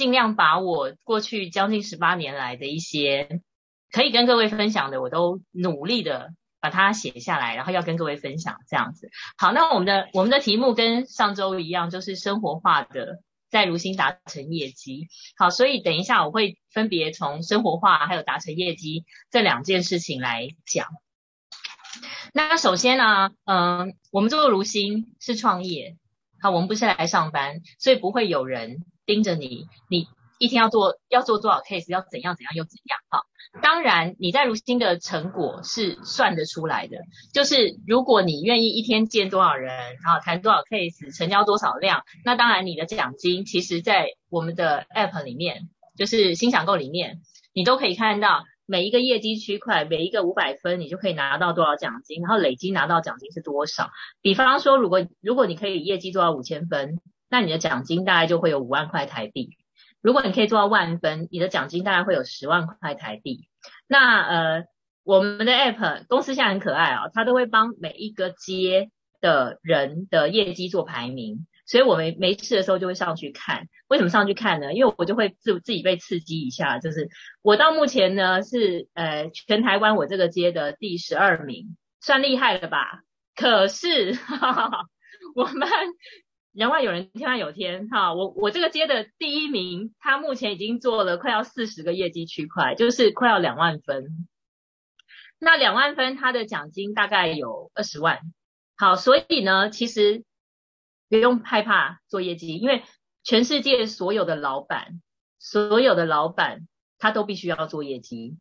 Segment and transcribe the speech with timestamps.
[0.00, 3.42] 尽量把我过去将近十八年来的一些
[3.92, 9.10] 可以跟各位分享的，我都努力的把它写下来，然后要跟各位分享这样子。
[9.36, 13.18] 好，那我们的我们的题目跟上周一样，就是生活化的
[13.50, 15.08] 在如新达成业绩。
[15.36, 20.86] 好，所以等一下我会分别从生活化还有达成业绩这两件事情来讲。
[22.32, 25.98] 那首先呢，嗯，我们做如新是创业，
[26.40, 28.78] 好，我们不是来上班，所以不会有人
[29.10, 30.06] 盯着你，你
[30.38, 33.22] 一天要做要做多少 case，要怎样怎样又怎样，好，
[33.60, 36.98] 当然你在如新的成果是算得出来的，
[37.34, 39.72] 就是如果你愿意一天见多少人，
[40.04, 47.18] 然后谈多少 case，成交多少量，那当然你的奖金其实在我们的 app 里面，就是新享购里面，
[47.52, 48.44] 你都可以看到。
[48.66, 53.90] 每一个业绩区块，每一个五百分，你就可以拿到多少奖金，然后累积拿到奖金是多少？
[54.22, 59.56] 比方说，如果如果你可以业绩做到五千分，那你的奖金大概就会有五万块台币。
[60.02, 63.48] 如果你可以做到万分，你的奖金大概会有十万块台币。
[63.86, 64.64] 那呃，
[65.04, 71.46] 我们的 app 公司现在很可爱啊，它都会帮每一个街的人的业绩做排名。
[71.66, 74.74] 所以我们没事的时候就会上去看，为什么上去看呢？
[74.74, 77.10] 因为我就会自自己被刺激一下，就是
[77.42, 83.02] 我到目前呢是呃全台湾我这个街的第十二名，算厉害了吧？
[83.36, 84.70] 可是哈哈
[85.36, 85.68] 我们
[86.52, 94.28] 人外有人，天外有天哈，我我这个街的第一名，他目前已经做了快要四十个业绩区块，就是快要两万分。
[95.38, 98.20] 那两万分他的奖金大概有二十万，
[98.76, 100.24] 好，所以呢，其实。
[101.10, 102.84] 不用害怕做业绩，因为
[103.24, 105.02] 全世界所有的老板，
[105.40, 108.38] 所有的老板他都必须要做业绩。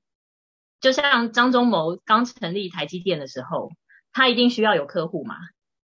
[0.80, 3.71] 就像张忠谋刚成立台积电的时候，
[4.11, 5.35] 他一定需要有客户嘛，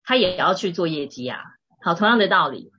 [0.02, 1.38] 他也要去做业绩啊。
[1.82, 2.70] 好，同样的道理，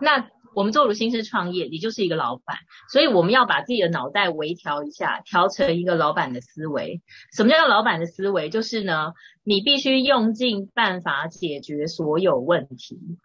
[0.00, 2.58] 那我们做如新是创业，你就是一个老板，
[2.90, 7.02] 所以我们要把自己的脑袋微调一下，调成一个老板的思维。
[7.32, 8.48] 什么叫老板的思维？
[8.50, 9.12] 就是呢。
[9.46, 13.18] 你必须用尽办法解决所有问题。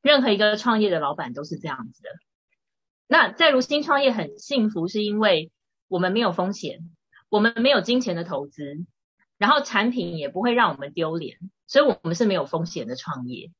[0.00, 2.10] 任何一个创业的老板都是这样子的。
[3.08, 5.50] 那在如新创业很幸福，是因为
[5.88, 6.88] 我们没有风险，
[7.28, 8.86] 我们没有金钱的投资，
[9.40, 13.50] 然后产品也不会让我们丢脸，所以我们是没有风险的创业。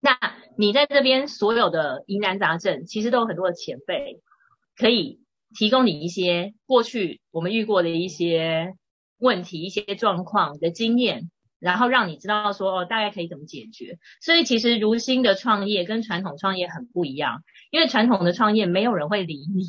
[0.00, 0.18] 那
[0.58, 4.20] 你在这边所有的疑难杂症，其实都有很多的前辈
[4.76, 5.20] 可以
[5.54, 8.74] 提供你一些过去我们遇过的一些。
[9.18, 13.98] 问题一些状况的经验，然后让你知道说哦，大概可以怎么解决。
[14.20, 19.64] 所以其实如新的创业跟传统创业很不一样，因为传统的创业没有人会理你，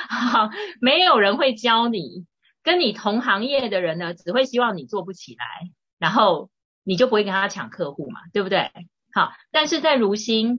[0.82, 2.26] 没有人会教你，
[2.64, 6.50] 跟你同行业的人呢，只会希望你做不起来，然后
[6.82, 8.72] 你就不会跟他抢客户嘛，对不对？
[9.12, 10.58] 好，但是在如新，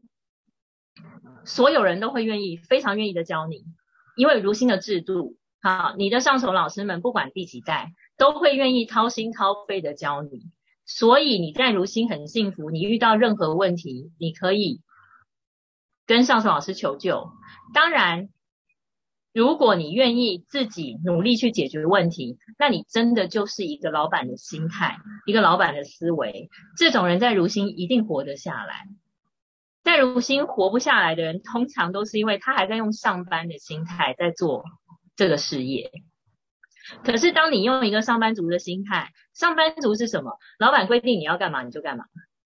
[1.43, 3.65] 所有人都会愿意，非常愿意的教你，
[4.15, 7.91] 因为如新的制度，好，你的上手老师们不管第几代。
[8.17, 10.49] 都会愿意掏心掏肺的教你，
[10.85, 12.69] 所以你在如新很幸福。
[12.69, 14.79] 你遇到任何问题，你可以
[16.05, 17.33] 跟上手老师求救。
[17.73, 18.29] 当然，
[19.35, 26.49] 如果你愿意自己努力去解决问题，那你真的就是一个老板的心态，一个老板的思维。
[26.77, 28.87] 这种人在如新一定活得下来。
[29.83, 34.63] 在如新活不下来的人，通常都是因为他还在用上班的心态在做
[35.17, 35.91] 这个事业。
[37.03, 40.39] 可是，当你用一个上班族的心态，上班族是什么？
[40.59, 42.05] 老板规定你要干嘛你就干嘛，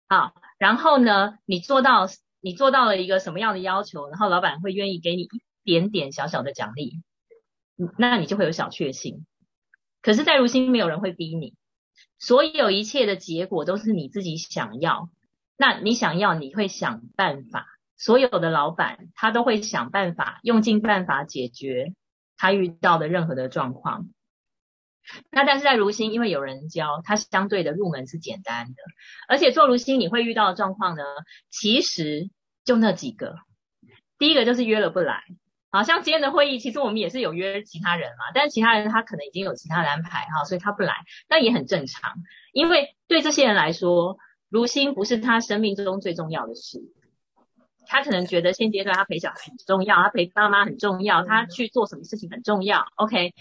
[0.08, 2.08] 好，然后呢，你做到
[2.40, 5.28] 你做到了一个什么样的要求，然后老板会愿意给你一
[5.64, 7.02] 点点小小的奖励，
[7.98, 9.26] 那你就会有小确幸。
[10.02, 11.54] 可是，在如新没有人会逼你，
[12.18, 15.10] 所有一切的结果都是你自己想要。
[15.56, 17.66] 那你想要，你会想办法。
[17.96, 21.94] 所有的老板他都会想办法，用尽办法解决
[22.36, 24.08] 他遇到的任何的状况。
[25.30, 28.82] 那但是在如新，因为有人教，它相对的入门是简单的，
[29.28, 31.04] 而且做如新你会遇到的状况呢，
[31.48, 32.30] 其实
[32.64, 33.36] 就那几个。
[34.18, 35.22] 第一个就是约了不来，
[35.72, 40.94] 好像今天的会议，其实我们也是有约其他人嘛，但是其他人他可能已经有其他的安排哈，所以他不来，
[41.28, 42.12] 那也很正常，
[42.52, 46.82] 因为对这些人来说，如新不是他生命中最重要的事，
[47.86, 53.34] 他可能觉得现阶段他陪小孩很重要，他陪爸妈很重要，他去做什么事情很重要，OK。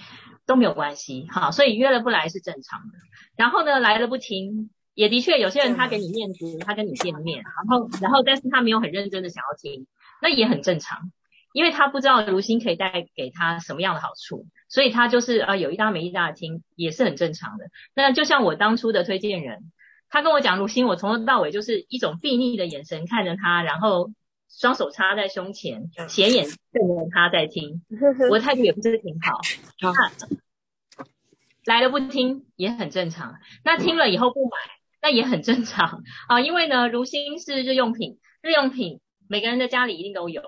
[0.48, 2.98] 都没有关系，哈，所以约了不来是正常的。
[3.38, 9.86] 然后呢，来了不听，也的确有些人他给你面子，他跟你见面，然后然后但是他没有很认真的想要听，
[10.22, 11.12] 那也很正常，
[11.54, 17.66] 因为他不知道如新可以带给他什么样的好处，所以他就是呃有一搭没一搭的听，也是很正常的。
[17.94, 19.72] 那就像我当初的推荐人，
[20.10, 24.12] 他跟我讲如新，我从头到尾就是一种睥睨的眼神看着他，然后
[24.50, 27.82] 双手插在胸前，斜眼瞪着他在听，
[28.30, 29.40] 我的态度也不是挺 好。
[29.82, 34.58] 那来了不听也很正常，那听了以后不买，
[35.02, 36.42] 那也很正常啊。
[36.42, 39.00] 因为呢，如新是日用品，日用品
[39.30, 40.42] 每个人的家里一定都有，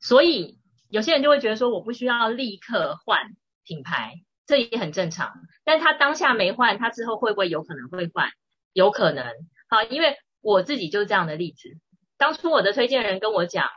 [0.00, 0.58] 所以
[0.88, 3.34] 有些人就会觉得说，我不需要立刻换
[3.64, 4.14] 品牌，
[4.46, 5.32] 这也很正常。
[5.64, 8.30] 但他当下没换，他之后会不会有可能会换？
[8.72, 9.24] 有可能。
[9.68, 11.70] 好，因为我自己就是这样的例子。
[12.18, 13.68] 当初我的推荐人跟我讲，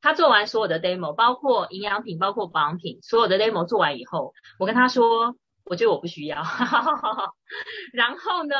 [0.00, 6.42] 他做完所有的 demo，包括营养品、包括保养品，所有的 demo 做完以后，我跟他说，我觉得我不需要。
[7.92, 8.54] 然后呢，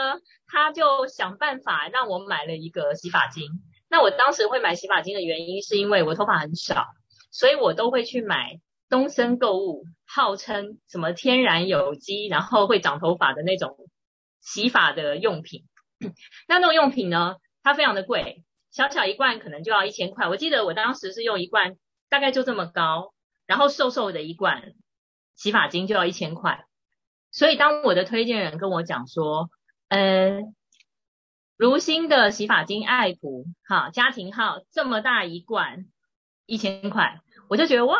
[0.47, 3.44] 他就想办法让我买了一个洗发精。
[3.90, 6.87] 那我当时会买洗发精的原因，是因为我头发很少，
[7.31, 13.76] 所以我都会去买东森购物，号称什么天然有机，然后会长头发的那种
[14.40, 15.64] 洗发的用品。
[16.46, 20.29] 那那种用品呢，它非常的贵，小小一罐可能就要一千块。
[20.29, 21.76] 我记得我当时是用一罐，
[22.08, 23.12] 大概就这么高，
[23.46, 24.75] 然后瘦瘦的一罐
[25.34, 26.67] 洗发精就要一千块。
[27.31, 29.50] 所以当我的推荐人跟我讲说，
[29.88, 30.55] 嗯，
[31.58, 35.84] 如新的洗发精爱普哈家庭号这么大一罐
[36.46, 37.20] 一千块，
[37.50, 37.99] 我就觉得哇，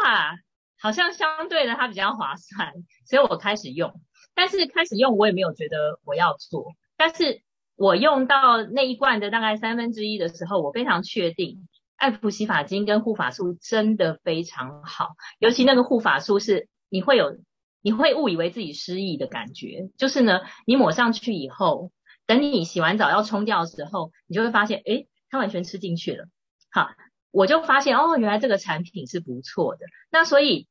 [0.81, 2.73] 好像相对的它比较划算，
[3.05, 4.01] 所以我开始用。
[4.35, 7.43] 但是开始用我也没有觉得我要做，但是。
[7.81, 17.39] 我用到那一罐的大概三分之一的时候，我非常确定，爱普洗发精跟护发素真的非常好，尤其那个护发素是你会有，
[17.81, 21.93] 你会误以为自己失忆的感觉，就是呢，你抹上去以后，
[22.29, 26.27] 等你洗完澡要冲掉的时候，你就会发现，诶，它完全吃进去了。
[26.71, 26.91] 好，
[27.33, 29.87] 我就发现，哦，原来这个产品是不错的。
[30.13, 30.69] 那所以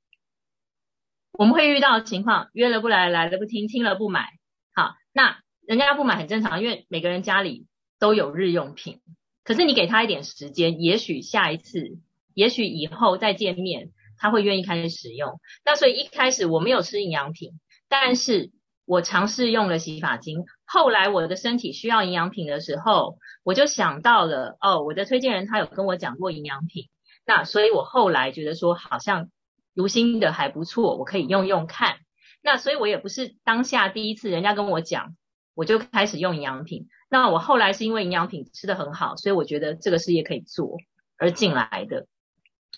[1.34, 4.30] 我们会遇到情况，约了不来，来了不听，听了不买。
[4.74, 5.40] 好，那。
[5.68, 7.68] 人家不买很正常，因为每个人家里
[8.00, 9.02] 都有日用品。
[9.44, 12.00] 可是你给他一点时间，也许下一次，
[12.34, 15.42] 也许以后再见面，他会愿意开始使用。
[15.66, 17.60] 那所以一开始我没有吃营养品，
[17.90, 18.50] 但是
[18.88, 20.46] 我尝试用了洗发精。
[20.66, 26.86] 后来我的身体需要营养品的时候，我就想到了哦，我的推荐人他有跟我讲过营养品。
[27.26, 29.30] 那所以我后来觉得说好像
[29.76, 31.98] 如新的还不错，我可以用用看。
[32.42, 35.16] 那所以我也不是当下第一次人家跟我讲。
[35.54, 40.78] 我就开始用营养品，那我后来是因为营养品吃的很好，所以我觉得这个事业可以做
[41.18, 42.06] 而进来的。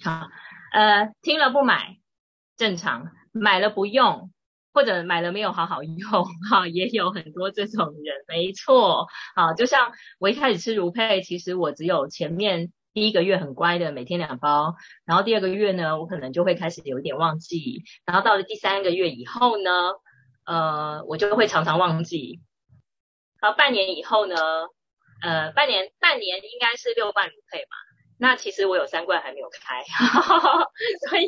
[0.01, 0.29] 好，
[0.71, 1.97] 呃，听了不买
[2.56, 4.31] 正常，买了不用，
[4.74, 9.07] 或者买了没有好好用，哈，也有很多这种人，没错。
[9.36, 14.75] 啊，就像我一开始吃如配，其实我只有前面第一个月很乖的，每天两包，
[15.06, 19.71] 然后第二个月呢，我可能就会开始有点忘记，然后到了第三个月以后呢，
[20.45, 22.42] 呃，我就会常常忘记。
[23.42, 24.36] 好，半年以后呢？
[25.21, 27.88] 呃，半年半年应该是六罐乳配嘛。
[28.19, 29.81] 那其实我有三罐还没有开，
[31.10, 31.27] 所以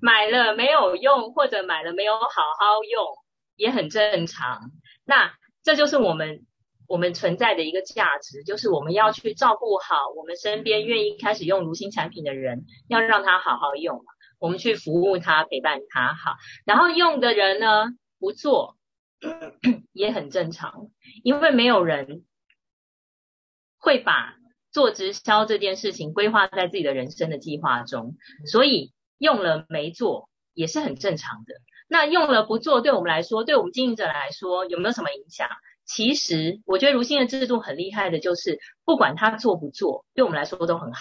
[0.00, 2.26] 买了没有用，或者买了没有好
[2.58, 3.16] 好用，
[3.54, 4.72] 也很正常。
[5.04, 5.32] 那
[5.62, 6.44] 这就是我们
[6.88, 14.04] 我们存在的一个价值，就是我们要去照顾好我们身边愿意开始用如新产品的人，要让他好好用，
[14.40, 16.34] 我们去服务他，陪伴他好。
[16.64, 17.86] 然后用的人呢，
[18.18, 18.76] 不做。
[19.92, 20.90] 也很正常，
[21.24, 22.26] 因为没有人
[23.78, 24.36] 会把
[24.76, 28.14] 做直销这件事情规划在自己的人生的计划中，
[28.44, 31.54] 所以用了没做也是很正常的。
[31.88, 35.48] 那用了不做，对我们来说，对我们经营者来说，有没有什么影响？
[35.86, 41.00] 其实我觉得如新的制度很厉害的，就是不管他做不做，对我们来说都很好。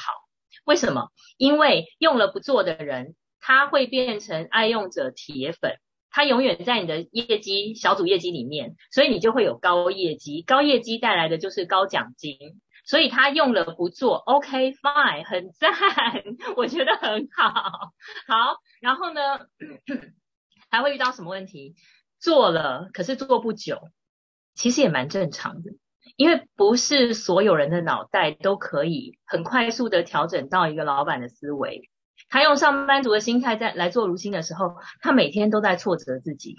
[0.64, 1.10] 为什么？
[1.36, 5.74] 因为用了不做的人，他会变成爱用者铁粉。
[6.10, 12.38] 他永远在你的业绩小组业绩里面，所以你就会有高业绩，高业绩带来的就是高奖金。
[12.86, 15.74] 所以他用了不做，OK fine，很赞，
[16.56, 17.52] 我觉得很好。
[18.28, 19.22] 好，然后呢，
[20.70, 21.76] 还会遇到什么问题？
[22.20, 23.90] 做了，可是做不久，
[24.54, 25.72] 其实也蛮正常的，
[26.16, 31.90] 因为不是所有人的脑袋都可以很快速的调整到一个老板的思维。
[32.30, 36.56] 他用上班族的心态在来做如新的时候，他每天都在挫折自己，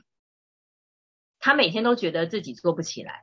[1.38, 3.22] 他每天都觉得自己做不起来，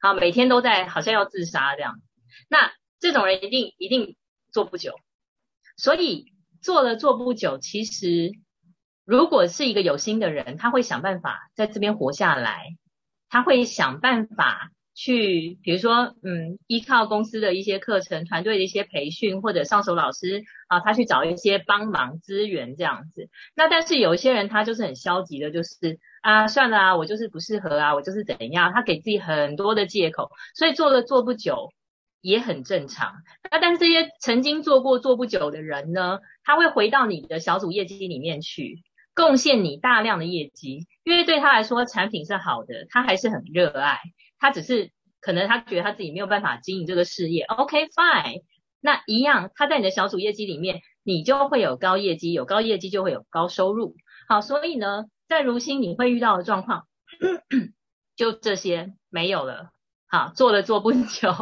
[0.00, 2.00] 好，每天都在好像要自杀这样。
[2.48, 4.16] 那这种人一定一定
[4.52, 4.94] 做不久，
[5.76, 8.32] 所以做了做不久，其实
[9.04, 12.76] 如果是一个有心的人，他会想办法在这边活下来，
[13.28, 14.70] 他会想办法。
[14.94, 23.30] 去，比如说，嗯，依靠公司的一些课程、团队的一些培训，或者上手老师啊，他去找一些帮忙资源这样子。
[23.56, 31.70] 那但是有一些人他就是很消极的，就是啊，算了啊，我就是不适合啊，我就是怎样，他给自己很多的借口，所以做了做不久，
[32.22, 33.12] 也很正常。
[33.50, 38.82] 那但是这些曾经做过做不久的人呢，他会回到你的小组业绩里面去，
[39.14, 43.98] 贡献你大量的业绩，因为对他来说产品是好的，他还是很热爱，
[44.38, 47.42] 他只是可能他觉得他自己没有办法经营这个事业。
[47.44, 48.42] OK fine，
[48.80, 53.96] 那一样他在你的小组业绩里面，你就会有高业绩，有高业绩就会有高收入。
[54.28, 56.86] 好，所以呢，在如新你会遇到的状况，
[58.16, 59.70] 就这些没有了。
[60.12, 61.32] 好，做了做不久，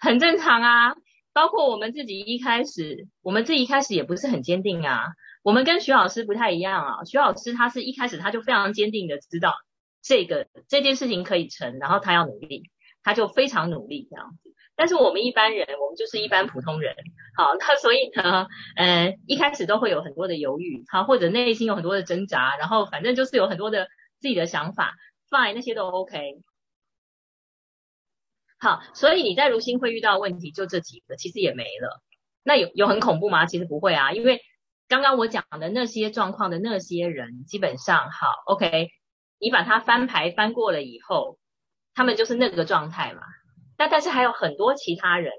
[0.00, 0.94] 很正常啊。
[1.32, 5.06] 包括我们自己一开始，我们自己一开始也不是很坚定啊。
[5.42, 7.04] 我们跟徐老师不太一样啊。
[7.04, 9.52] 徐老师他是一开始他就非常坚定的知道
[10.00, 12.70] 这个这件事情可以成，然后他要努力，
[13.02, 14.54] 他就非常努力这样子。
[14.76, 16.94] 但是我们一般人，我们就是一般普通人，
[17.36, 23.88] 好，那所以呢，呃，一开始都会有很多的犹豫，好，或者内心有很多的挣扎，然后反正就是有很多的
[24.20, 24.94] 自己的想法
[25.28, 26.36] ，fine，那些都 OK。
[28.58, 32.02] 好，所以你在如新会遇到问题就这几个，其实也没了。
[32.42, 33.46] 那有有很恐怖吗？
[33.46, 34.40] 其实不会啊，因为
[34.88, 38.88] 刚刚我讲的那些状况的那些人，基本上好 OK，
[39.38, 41.38] 你把它翻牌翻过了以后，
[41.94, 43.20] 他们就是那个状态嘛。
[43.76, 45.32] 那但是还有很多其他人，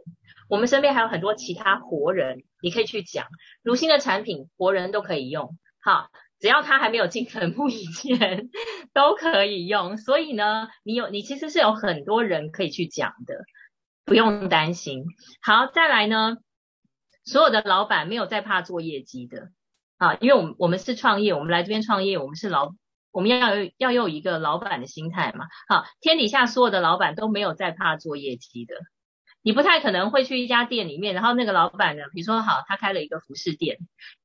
[0.49, 3.27] 我们身边还有很多其他活人，你可以去讲
[3.63, 5.57] 如新的产品，活人都可以用。
[5.81, 6.09] 好。
[6.39, 8.49] 只要他还没有进坟墓以前，
[8.93, 9.97] 都可以用。
[9.97, 13.35] 所以呢，你有你其实是有很多人可以去讲的，
[14.03, 15.05] 不用担心。
[15.41, 16.37] 好，再来呢，
[17.23, 19.49] 所有的老板没有在怕做业绩的
[19.97, 22.73] 啊，因为我们我们是创业，我们来这边创业，我们是老，
[23.11, 25.45] 我们要有要有一个老板的心态嘛。
[25.69, 28.75] 好，天底下所有的老板都没有在怕做业绩的。
[29.45, 33.77] 你不太可能会去一家店里面，然后那个老板呢，比如说好，他开了一个服饰店，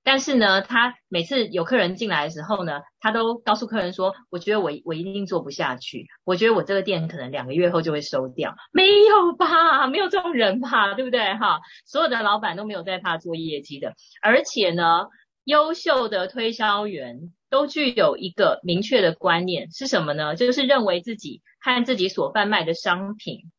[0.02, 8.54] 但是呢，他每次有客人进来的时候呢，他都告诉客人说，我觉得我我一定做不下去，我觉得我这个店可能两个月后就会收掉。
[8.72, 9.88] 没有吧？
[9.88, 10.94] 没有这种人吧？
[10.94, 11.34] 对不对？
[11.34, 15.08] 哈，所有的老板都没有在怕做业绩的，而且呢，
[15.44, 20.34] 优秀的推销员都具有一个明确的观念是什么呢？
[20.34, 23.50] 就是认为自己和自己所贩卖的商品。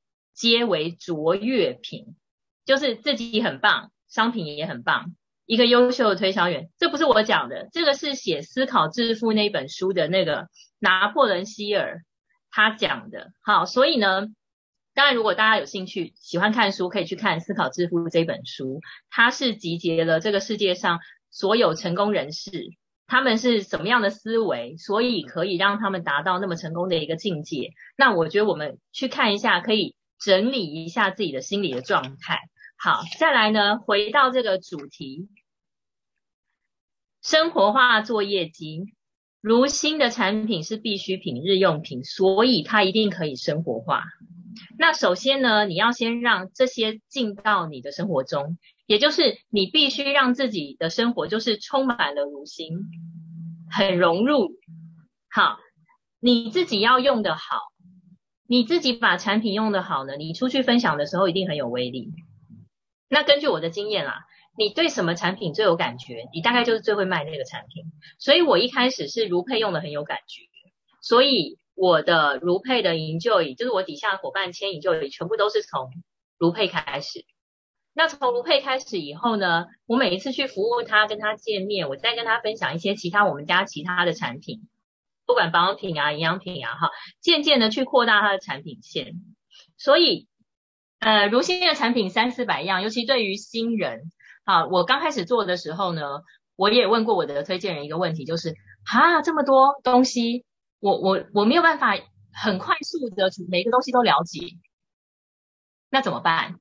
[0.41, 2.15] 皆为卓越品，
[2.65, 5.13] 就是自己很棒，商品也很棒，
[5.45, 6.71] 一个优秀的推销员。
[6.79, 10.47] 这不是我讲的，这个是写《思考致富》那本书的那个
[10.79, 12.01] 拿破仑希尔
[12.49, 13.33] 他讲的。
[13.43, 14.29] 好，所以呢，
[14.95, 18.79] 当然如果大家有兴趣喜欢看书，可以去看《思考致富》这本书，
[19.11, 22.71] 它是集结了这个世界上所有成功人士
[23.05, 27.73] 他们是什么样的思维，所以可以让他们达到那么成功的一个境界。
[27.95, 29.93] 那我觉得我们去看一下，可以。
[30.21, 32.39] 整理一下自己的心理的状态。
[32.77, 35.27] 好，再来呢，回到这个主题，
[37.21, 38.85] 生活化作业机。
[39.41, 44.03] 如新的产品是必需品、日用品，所以它一定可以生活化。
[44.77, 52.77] 那首先呢，你要先让这些进到你的生活中，也就是你必须让自己的生活就是充满了如新，
[53.71, 54.51] 很融入。
[55.31, 55.57] 好，
[56.19, 57.57] 你自己要用的好。
[58.51, 62.11] 你自己把产品用的好呢，你出去分享的时候一定很有威力。
[63.07, 64.25] 那根据我的经验啦，
[64.57, 67.85] 你对什么产品最有感觉，你大概就是最会卖那个产品。
[68.19, 70.41] 所以我一开始是如佩用的很有感觉，
[71.01, 75.89] 所以我的如佩的营救椅，就是我底下的伙伴牵引救椅，全部都是从
[76.37, 77.23] 如佩开始。
[77.93, 84.67] 那从如佩开始以后呢，我每一次去服务他，跟他见面，我再跟他分享一些其他我们家其他的产品。
[85.25, 89.13] 不管保养品啊、营养品啊，哈，渐渐的去扩大它的产品线。
[89.77, 90.27] 所以，
[90.99, 94.11] 呃，如新的产品三四百样，尤其对于新人，
[94.43, 96.21] 啊，我刚开始做的时候呢，
[96.55, 100.45] 我也问过我的推荐人一个问题，就是啊，这么多东西，
[100.79, 101.95] 我我我没有办法
[102.33, 104.57] 很快速的每个东西都了解，
[105.89, 106.59] 那怎么办？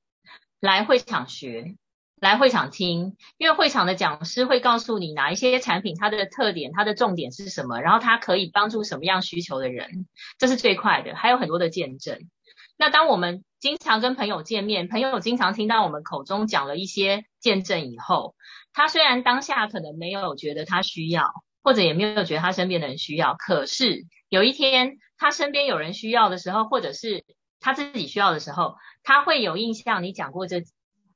[0.60, 1.76] 来会场学。
[2.20, 10.06] 来会场听，因为会场的讲师会告诉你哪一些产品它的特点、它的重点是什么，然后它可以帮助什么样需求的人，
[10.38, 11.16] 这是最快的。
[11.16, 12.28] 还有很多的见证。
[12.76, 18.34] 那当我们经常跟朋友见面，朋友经常听到我们口中讲了一些见证以后，
[18.74, 21.30] 他虽然当下可能没有觉得他需要，
[21.62, 27.24] 或者也没有觉得他身边的人需要，可是有一天他身边有人需要的时候，或者是
[27.60, 30.62] 他自己需要的时候，他会有印象你讲过这。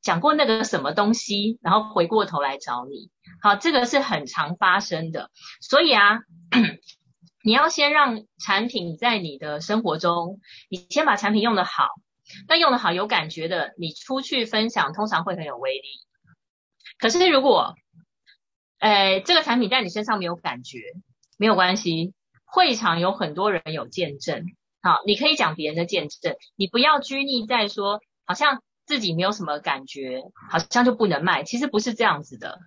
[0.05, 5.31] 讲过那个什么东西，然后回过头来找你，好，这个是很常发生的。
[5.63, 6.21] 所以啊，
[7.43, 11.89] 你要先让产品在你的生活中，你先把产品用的好，
[12.47, 15.89] 那用的好有感觉的，你出去分享通常会很有威力。
[16.99, 17.75] 可是如果，
[18.79, 20.81] 呃，这个产品在你身上没有感觉，
[21.39, 22.13] 没有关系，
[22.45, 24.45] 会场有很多人有见证，
[24.83, 28.63] 好，你可以讲别人的见证，你不要拘泥在说，好像。
[28.87, 31.43] 自己没有什么感觉，好像就不能卖。
[31.43, 32.59] 其实不是这样子的，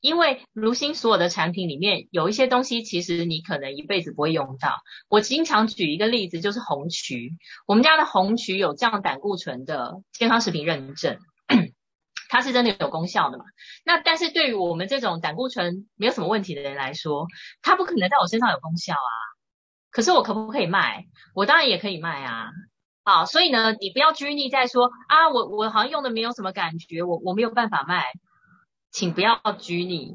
[0.00, 4.78] 因为如新所有的产品里面有一些东西，其实你可能一辈子不会用到。
[5.08, 7.36] 我经常举一个例子，就是红曲。
[7.66, 11.18] 我们家的红曲有降胆固醇的健康食品认证，
[12.30, 13.44] 它是真的有功效的嘛？
[13.84, 17.26] 那但是对于我们这种胆固醇没有什么问题的人来说，
[17.60, 19.12] 它不可能在我身上有功效啊。
[19.90, 21.06] 可是我可不可以卖？
[21.34, 22.48] 我当然也可以卖啊。
[23.10, 28.04] 好，所以呢，你不要拘泥在说啊，我我好像用的没有什么感觉，我我没有办法卖，
[28.92, 30.14] 请不要拘泥。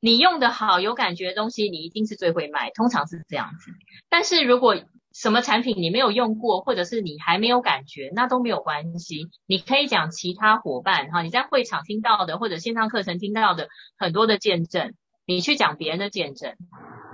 [0.00, 3.72] 你用的好有感觉的东西，你一定是最会卖，通常是这样子。
[4.08, 4.74] 但是如果
[5.12, 9.28] 什么产品你没有用过，或者是你还没有感觉，那都没有关系。
[9.46, 13.68] 你可以讲其他伙伴哈，你在会场听到的，或者线上课程听到的
[13.98, 14.94] 很多的见证，
[15.26, 16.54] 你去讲别人的见证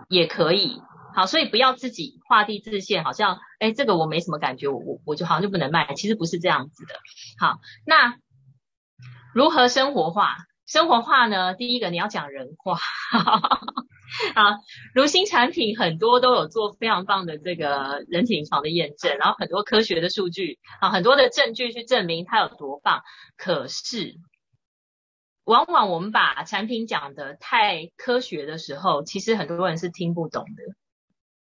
[0.09, 0.81] 也可以。
[1.17, 6.95] 好，所以不要自己画地自限，好像哎，这个我没什么感觉，我我我就好像就不能卖，其实不是这样子的。
[7.39, 8.19] 好，那
[9.35, 10.37] 如何生活化？
[10.67, 11.55] 生活化呢？
[11.55, 12.79] 第一个你要讲人话。
[14.35, 14.59] 啊，
[14.95, 23.03] 如新产品很多都有做非常棒的这个人体临床的验证，然后很多科学的数据啊，很多的证据去证明它有多棒。
[23.39, 24.17] 可是，
[25.45, 30.63] 往往我们把产品讲的太科学的时候，其实很多人是听不懂的。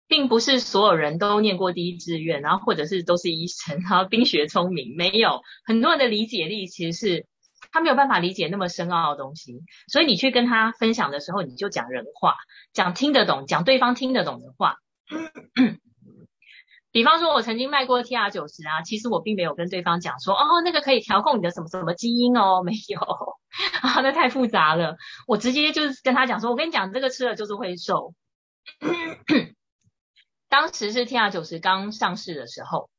[0.09, 7.27] 并不是所有人都念过第一志愿，然后或者是都是医生，然后冰雪聪明，没有很多人的理解力其实是
[7.71, 12.35] 他没有办法理解那么深奥的东西，所以你去跟他分享的时候，你就讲人话，
[12.73, 14.77] 讲听得懂，讲对方听得懂的话。
[16.91, 22.99] 比方说，我曾经卖过 T R 九十啊，其实我并没有跟对方讲说，哦，那个可以调控你的什么什么基因哦，没有
[23.87, 24.97] 啊，那太复杂了，
[25.27, 28.15] 我直接就是跟他讲说，我跟你讲，这个吃了就是会瘦。
[30.49, 32.89] 当时是 T R 九十刚上市的时候，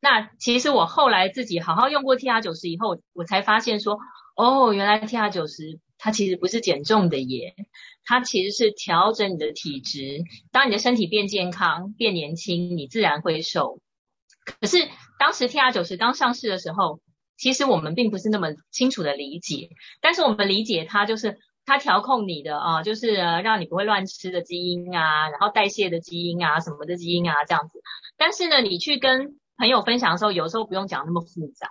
[0.00, 3.98] 那其实我后来自己好好用过 T R 九十以后，我才发现说，
[4.34, 7.54] 哦，原来 T R 九十它其实不是减重的耶，
[8.04, 10.24] 它其实是调整你的体质。
[10.50, 13.80] 当你的身体变健康、变年轻，你自然会瘦。
[14.44, 14.76] 可是
[15.18, 17.00] 当时 T R 九十刚上市的时候，
[17.36, 21.38] 其实我们并不是那么清楚的理解，但是我们理解它就是。
[21.66, 27.82] 它调控你的啊，就是让你不会乱吃的基因啊，然后代谢的基因啊，什么的基因啊，这样子。
[28.16, 31.68] 但是呢，你去跟朋友分享的时候，有时候不用讲那么复杂，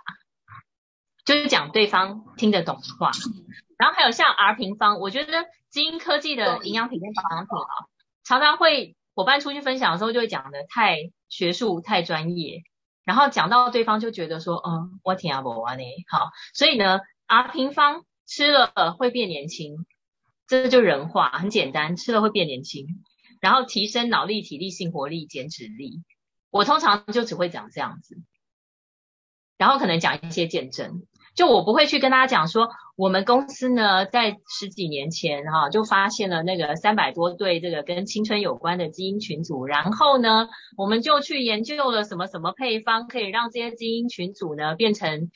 [1.24, 3.10] 就是讲对方听得懂的话。
[3.78, 7.88] 然后还有像 R 平方，我觉得基因科技的营养品跟保养品啊，
[8.22, 10.98] 常常会伙伴出去分享的时候，就会讲的太
[11.30, 12.64] 学术、太专业，
[13.04, 18.04] 然后讲到对方就觉得说，嗯，我听阿伯啊呢，好，所以呢，R 平方。
[18.26, 19.86] 吃了会变年轻，
[20.48, 22.86] 这就人话，很简单，吃了会变年轻，
[23.40, 26.02] 然后提升脑力、体力、性活力、减脂力。
[26.50, 28.16] 我通常就只会讲这样子，
[29.58, 31.02] 然后可能讲一些见证，
[31.36, 45.30] 就我不会去跟大家讲说，我们公司呢在十几年前哈就发现了那个三百多对这个跟青春有关的基因群组，然后呢我们就去研究了什么什么配方可以让这些基因群组呢变成。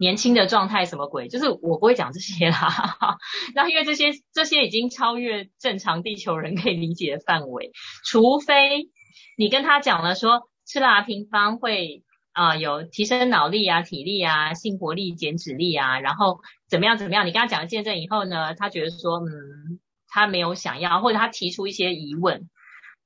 [0.00, 1.28] 年轻的状态什么鬼？
[1.28, 3.18] 就是我不会讲这些啦。
[3.54, 7.70] 那因为这些这些已经超越正常地球人可以理解的范围，
[8.02, 8.88] 除非
[9.36, 17.26] 你跟他讲了说吃辣平方会啊有提升脑力啊、体力啊、性活力、减脂力啊，然后怎么样怎么样？
[17.26, 22.48] 你跟他讲了见证以后呢，他觉得说嗯他没有想要，或者他提出一些疑问，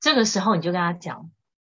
[0.00, 1.33] 这个时候你就跟他讲，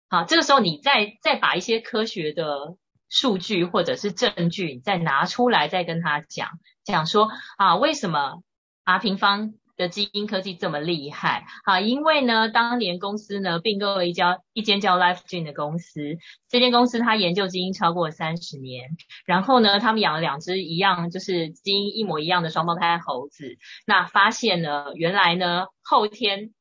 [0.09, 2.75] 好，这个时候你再再把一些科学的。
[3.09, 6.49] 数据或者是证据，再拿出来再跟他讲
[6.83, 8.41] 讲说啊，为什么
[8.83, 11.45] R 平方的基因科技这么厉害？
[11.65, 16.17] 啊，因为呢，当年公司呢并购了一家一间叫 LifeGene 的公司，
[16.49, 18.89] 这间公司它研究基因超过三十年，
[19.25, 26.53] 然后呢，他们养了两只一样就是基因一模一样的双胞胎猴子，那发现呢，原来呢后天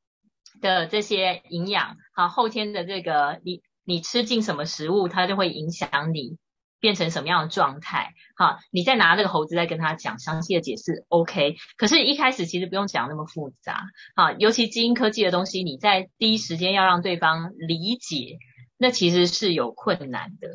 [0.60, 3.62] 的这些营养，啊，后天的这个你。
[3.84, 6.38] 你吃进什么食物，它就会影响你
[6.80, 8.12] 变成什么样的状态。
[8.36, 11.56] 好，你再拿这个猴子再跟他讲详细的解释，OK。
[11.76, 13.84] 可是，一开始其实不用讲那么复杂。
[14.16, 18.38] 好，尤其基因科技的东西，你在第一时间要让对方理解，
[18.76, 20.48] 那其实是有困难的。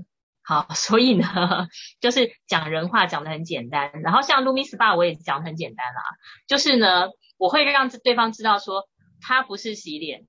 [0.44, 1.68] 好， 所以呢，
[2.00, 3.92] 就是讲人话讲的很简单。
[4.04, 6.02] 然后像 Lumi Spa 我也讲的很简单啦，
[6.48, 8.89] 就是呢，我会让对方知道说，
[9.22, 10.28] 它不是洗脸，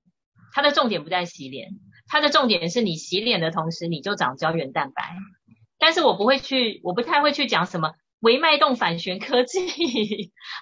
[0.53, 1.69] 它的重点不在洗脸。
[2.11, 5.15] 它的重点是你洗脸的同时，你就长胶原蛋白。
[5.79, 9.61] 但是我不会去，我不太会去讲什么微脉动反旋科技，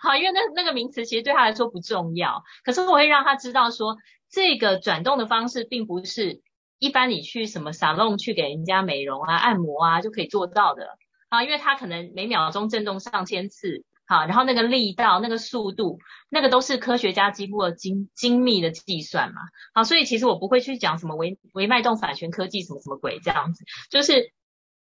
[0.03, 2.43] 好，因为那那个名词其实对他来说不重要。
[2.63, 3.97] 可是我会让他知道说，
[4.29, 6.41] 这个转动的方式并不是
[6.77, 10.97] 一般你去什么沙龙去给人家美容啊、按摩啊就可以做到的。
[11.29, 19.41] 啊，因为它可能每秒钟震动上千次，好，然后那个力道、那个速度，那个都是科学家经过精精密的计算嘛，
[19.73, 24.33] 好，所以其实我不会去讲什么微微脉动反旋科技什么什么鬼这样子，就是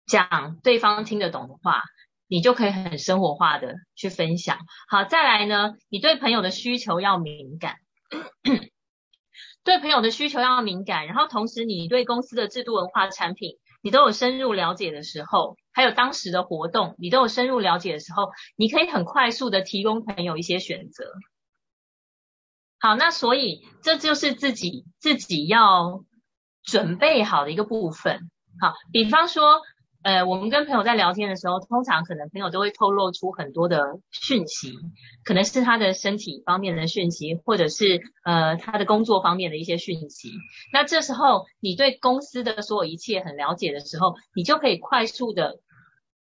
[0.05, 1.83] 讲对方听得懂的话，
[2.27, 4.59] 你就可以很生活化的去分享。
[4.89, 7.77] 好，再来呢，你对朋友的需求要敏感。
[9.63, 21.05] 对朋友的需求要敏感，然后同时你对公司的制度、文化、产品，你都有深入了解的时候，还有当时的活动，你都有深入了解的时候，你可以很快速的提供朋友一些选择。
[22.79, 26.03] 好，那所以这就是自己自己要
[26.63, 28.31] 准备好的一个部分。
[28.59, 29.61] 好，比方说。
[30.05, 34.71] 呃，我们跟朋友在聊天的时候，通常可能朋友都会透露出很多的讯息，
[35.23, 40.29] 可能是他的身体方面的讯息，或者是呃他的工作方面的一些讯息。
[40.71, 45.59] 那这时候你对公司的所有一切很了解的时候，你就可以快速的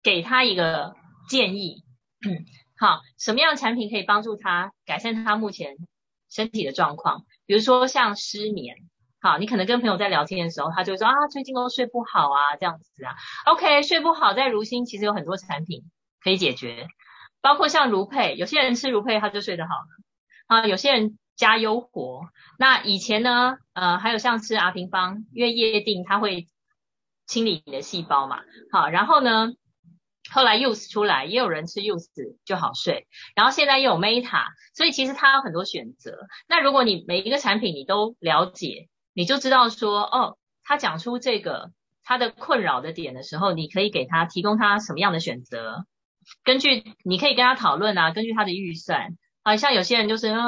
[0.02, 0.96] 给他一个
[1.30, 1.84] 建议。
[2.28, 2.46] 嗯，
[2.80, 5.76] 好，什么样的产品可以帮助他改善他目前
[6.32, 7.26] 身体的状况？
[7.46, 8.78] 比如说像失眠。
[9.28, 13.14] 好，你可能跟朋友在聊天的时候，他就说啊，最近都睡不好啊，这样子啊。
[13.46, 15.84] OK，睡不好，在如新其实有很多产品
[16.24, 16.88] 可以解决，
[17.42, 19.74] 包括像如佩，有些人吃如佩他就睡得好
[20.48, 22.22] 啊，有些人加优活。
[22.58, 26.48] 那以前呢，呃，还有像吃阿平方，因为叶定它会
[27.26, 28.40] 清理你的细胞嘛。
[28.72, 29.50] 好，然后呢，
[30.32, 32.08] 后来 Use 出来，也有人吃 Use
[32.46, 36.18] 就好睡，然后现在又有 Meta，所以其实它有很多选择。
[36.48, 38.88] 那如果你每一个产品你都了解，
[39.18, 41.72] 你就知道说，哦，他讲出这个
[42.04, 45.88] 他的困扰的点的时候，你可以给他提供他什么样的选择？
[46.44, 50.46] 根据你可以跟他讨论啊，根据他的预算，好像有些人就是，嗯，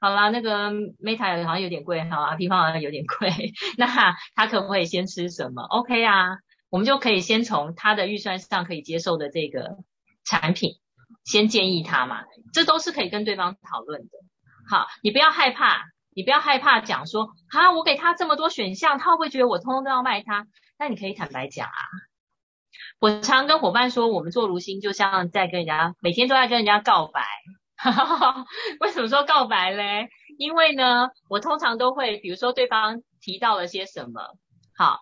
[0.00, 3.30] 好啦，那个 Meta 好像有点贵，好啊，平方好像有点贵，
[3.78, 3.86] 那
[4.34, 6.38] 他可不可以先吃什么？OK 啊，
[6.70, 9.76] 我们就可以先从他的预算上可以接受的这个
[10.24, 10.72] 产品
[11.22, 14.08] 先建议他嘛，这都是可以跟对方讨论的。
[14.68, 15.91] 好，你不要害怕。
[16.14, 20.46] 你不要害怕讲说，哈，我给他这么多选项，他会不会觉得我通通都要卖他？
[20.78, 21.72] 那你可以坦白讲啊。
[22.98, 27.24] 我常跟伙伴说，我们做如新就像在跟人家每天都在跟人家告白。
[28.80, 30.08] 为什么说告白嘞？
[30.38, 34.20] 因为呢，我通常都会，比如说对方提到了些什么，
[34.76, 35.00] 好，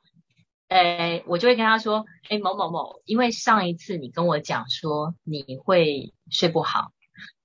[0.69, 6.93] 诶，我就会跟他说，诶，某某某，因为上一次你跟我讲说你会睡不好。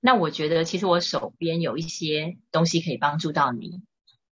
[0.00, 3.82] 那我觉得其实我手边有一些东西可以帮助到你，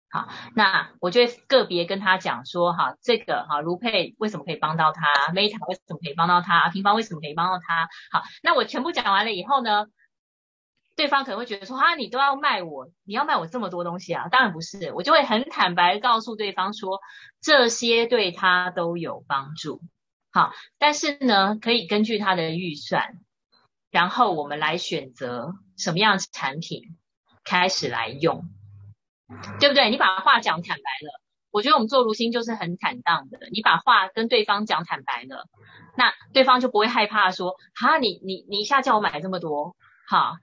[0.10, 9.86] 好，那我就会个别跟他讲说，哈，这个哈，卢佩为什么可以帮到他，Meta 为什么可以帮到他，平方为什么可以帮到他，好，那我全部讲完了以后呢，
[10.97, 14.27] 对方可能会觉得说，哈，你都要卖我，你要卖我这么多东西啊？
[14.27, 16.99] 当然不是，我就会很坦白告诉对方说，
[17.41, 19.82] 这些对他都有帮助，
[20.32, 23.15] 好，但是呢，可以根据他的预算。
[23.91, 26.97] 然后我们来选择什么样的产品
[27.43, 28.45] 开始来用，
[29.60, 29.89] 对不对？
[29.89, 33.38] 你把话讲坦白了，我觉得我们做如新就是很坦荡的。
[33.51, 35.45] 你把话跟对方讲坦白了，
[35.97, 39.75] 那对方就不会害怕说，哈，你你你一下叫我买这么多，
[40.08, 40.38] 哈，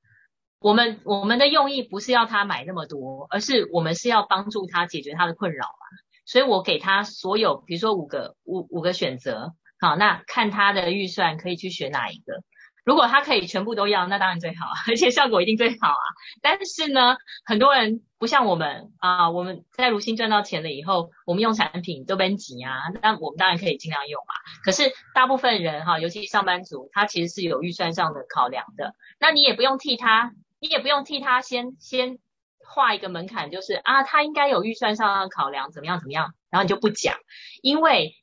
[0.61, 5.99] 我们我们的用意不是要他买那么多，而是我们是要帮助他解决他的困扰嘛。
[6.27, 12.43] 所以我给他所有，比如说五个五五个选择，好，那看他的预算可以去选哪一个。
[12.89, 16.05] 如果他可以全部都要，那当然最好， 而且效果一定最好啊。
[16.41, 22.73] 但是呢，很多人不像我们啊，我们在如新赚到钱了以后，我们用产品都奔急啊，
[23.03, 24.33] 那我们当然可以尽量用嘛。
[24.65, 28.95] 可是大部分人哈，尤其上班族，他其实是有预算上的考量的。
[29.21, 32.19] 那你也不用替他，你也不用替他先先
[32.59, 37.19] 画一个门槛，就是啊，他应该有预算上的考量，怎么样怎么样，然后你就不讲，
[37.61, 38.15] 因为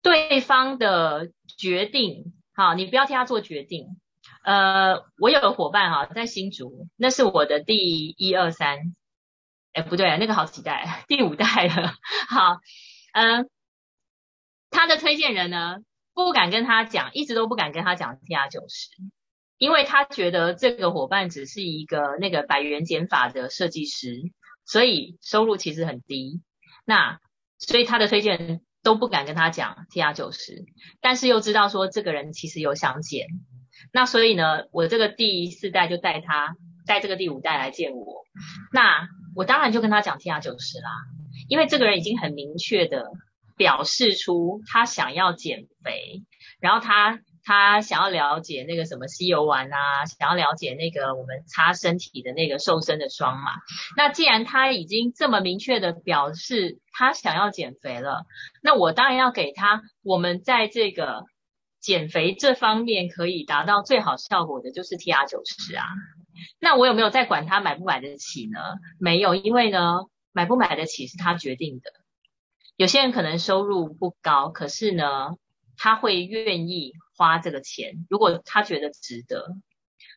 [0.00, 2.32] 对方的决定。
[2.54, 4.00] 好，你不要替他做决定。
[4.44, 8.94] 呃，我有个伙伴哈，在新竹，那是我的第一二三，
[9.72, 11.94] 哎，不对，那个好几代， 第五代了。
[12.28, 12.58] 好，
[13.14, 13.48] 嗯，
[14.70, 15.78] 他的推荐人呢，
[16.12, 18.90] 不敢跟他讲，一直都不敢跟他讲 T R 九十，
[19.56, 24.30] 因为他觉得这个伙伴只是一个那个百元减法的设计师，
[24.66, 26.42] 所以收入其实很低。
[26.84, 27.18] 那
[27.58, 28.60] 所以他的推荐人。
[28.82, 30.64] 都不敢跟他讲 T R 九十，
[31.00, 33.26] 但是又知道说这个人其实有想减，
[33.92, 36.54] 那所以呢，我这个第四代就带他
[36.86, 38.24] 带这个第五代来见我，
[38.72, 40.90] 那我当然就跟他讲 T R 九十啦，
[41.48, 43.10] 因为这个人已经很明确的
[43.56, 46.22] 表示出他想要减肥，
[46.60, 47.20] 然后他。
[47.44, 53.50] 他想要了解那个什么西游丸啊，想要了解那个我们擦身体的那个瘦身的霜嘛。
[53.96, 58.26] 那既然他已经这么明确的表示他想要减肥了，
[58.62, 61.24] 那我当然要给他我们在这个
[61.80, 65.84] 减肥这方面可以达到最好效果的就是 T R 九十啊。
[66.60, 68.58] 那我有没有在管他买不买得起呢？
[68.98, 71.90] 没有，因为呢，买不买得起是他决定的。
[72.76, 75.36] 有些人可能收入不高，可是呢，
[75.76, 79.54] 他会愿意花这个钱，如果他觉得值得。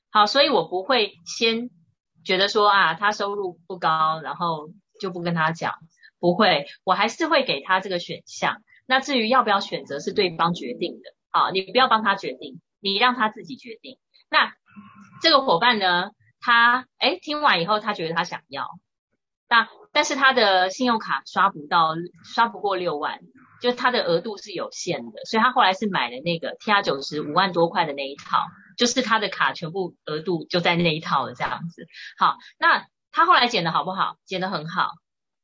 [0.09, 1.69] 好，所以我不会先
[2.23, 5.75] 觉得说啊，他收入不高，然后就不跟他讲，
[6.19, 8.63] 不会，我还是会给他这个选项。
[8.87, 11.13] 那至于要不要选择，是对方决定的。
[11.29, 13.99] 好，你不要帮他决定，你让他自己决定。
[14.31, 14.55] 那
[15.21, 18.67] 这个伙伴呢，他哎听完以后，他觉得他想要，
[19.55, 23.19] 那但是他的信用卡刷不到，刷不过六万，
[23.61, 28.45] 就他的额度是有限的，所以他后来是买了那个 T R 九十五万多块的那一套。
[28.77, 31.87] 就是他的卡全部额度就在那一套了，这样子。
[32.17, 34.17] 好，那他后来剪的好不好？
[34.25, 34.89] 剪的很好，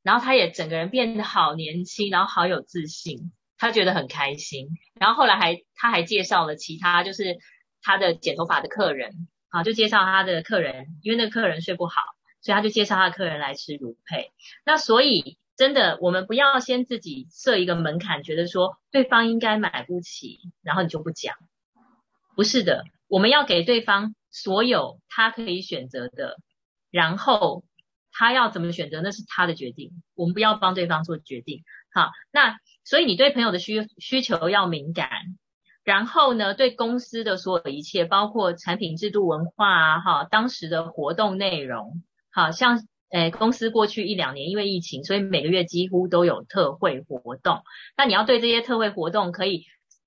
[0.04, 4.68] 然后他也整个人变得好年轻，然后好有自信，他觉得很开心。
[5.00, 7.38] 然后后来还他还介绍了其他，就是
[7.82, 12.02] 他的剪头发的客人，啊，就介绍他的客人，因为那个客人睡不好，
[12.42, 14.32] 所以他就介绍他的客人来吃乳配。
[14.66, 21.36] 那所以真的，我们不要先自己设一个门槛，觉得说对方应该买不起，然后你就不讲，
[22.36, 22.84] 不是的。
[23.08, 26.38] 我们要给对方所有他可以选择的，
[26.90, 27.64] 然后
[28.12, 31.64] 他要怎么选择那是他的决定，我们不要帮对方做决定。
[31.94, 35.10] 好，那所以你对朋友的需需求要敏感，
[35.84, 42.02] 然后呢，对公司的所有一切，包括产品制度、文化啊，哈，当时的活动内容，
[42.32, 47.64] 好像诶公司过去一两年因为疫情，所以每个月几乎都有特惠活动，
[47.98, 49.66] 那你要对这些特惠活动可以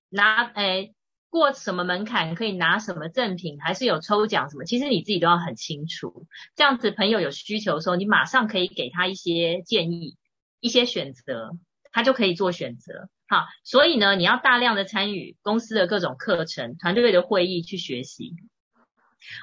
[0.09, 0.93] 拿诶。
[1.31, 4.63] 过什么门槛可以拿什么赠品，还是有抽奖什么？
[4.63, 6.27] 其实你自己都要很清楚。
[6.55, 10.15] 这样子朋友有需求的时候，你马上可以给他一些建议、
[10.61, 11.51] 一些选择，
[11.91, 13.09] 他就可以做选择。
[13.27, 18.31] 好，所以呢，你要大量的参与公司的各种课程、团队的会议去学习。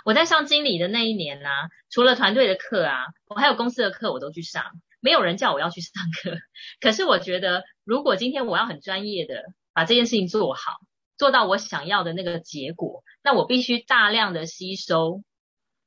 [0.05, 1.49] 我在上经理的那一年呢，
[1.91, 4.65] 除了团队的课啊，我还有公司的课我都去上。
[5.01, 5.93] 没有人叫我要去上
[6.23, 6.37] 课，
[6.81, 9.43] 可是我觉得，如果今天我要很专业的
[9.73, 10.63] 把这件事情做好。
[11.19, 15.23] 做到我想要的那个结果，那我必须大量的吸收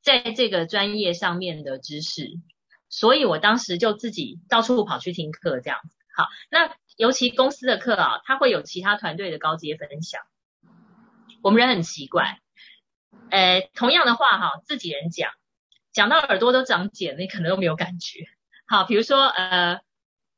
[0.02, 2.40] 在这个专业上面的知识，
[2.88, 5.98] 所以我当时就自己到处跑去听课，这样子。
[6.16, 10.22] 好，那尤其公司的课啊，他会有其他团队的高阶分享。
[11.42, 12.40] 我们人很奇怪，
[13.30, 15.32] 呃，同样的话哈，自己人讲，
[15.94, 18.26] 讲到耳朵都长茧，你可能都没有感觉。
[18.68, 19.80] 好，比如说呃。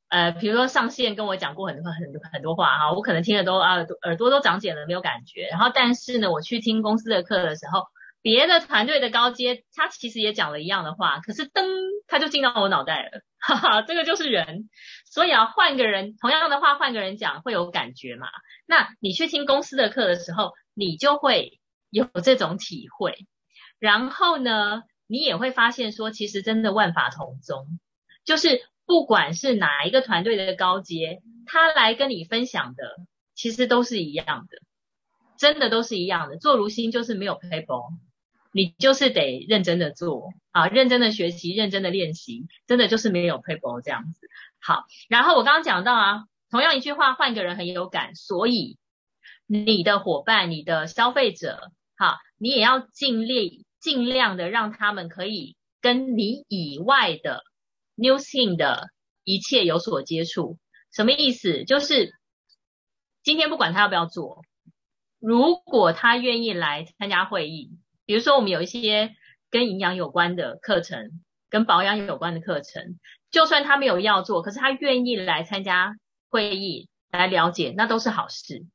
[0.09, 5.49] 呃，比如说上线跟我讲过很多很多很多话哈，我可能听得都啊耳朵耳朵都长茧了，没有感觉。
[5.51, 7.83] 然后但是呢，我去听公司的课的时候，
[8.21, 11.65] 别的团队的高阶他其实也讲了一样的话，可是噔
[12.07, 14.69] 他就进到我脑袋了， 哈哈，这个就是人。
[15.03, 18.27] 所以啊，换个人同样的话换个人讲会有感觉嘛？
[18.65, 21.59] 那你去听公司的课的时候，你就会
[21.89, 23.27] 有这种体会。
[23.79, 27.79] 然后呢，你也会发现说，其实真的万法同宗，
[28.25, 28.65] 就是。
[28.89, 32.95] 不管是哪一个团队的高阶，他来跟你分享的，
[33.35, 34.59] 其实都是一样的，
[35.37, 36.37] 真的都是一样的。
[36.37, 37.89] 做如新就是没有 paper，
[38.53, 44.29] 你就是得认真的做啊，认真的学习，认真的练习，真的就是没有 paper 这样子。
[44.61, 48.77] 好，然后我刚刚讲到啊，同样一句话换一个人很有感，所以
[49.47, 57.43] 你的伙伴、你的消费者，哈，你也要尽力尽量的让他们可以跟你以外的。
[57.99, 58.89] New thing 的
[59.23, 60.59] 一切有所接触，
[60.93, 61.65] 什么意思？
[61.65, 62.13] 就是
[63.23, 64.43] 今天不管他要不要做，
[65.19, 67.71] 如果他愿意来参加会议，
[68.05, 69.15] 比如说我们有一些
[69.49, 72.99] 跟营养有关的课程，跟保养有关的课程，
[73.31, 75.95] 就算他没有要做，可是他愿意来参加
[76.29, 78.67] 会议来了解，那都是好事。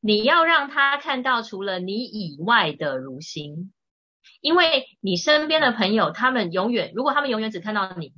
[0.00, 3.72] 你要让他看到除了你以外的如新，
[4.40, 8.12] 因为你身边的朋友，他们永远如果他们永远只看到你。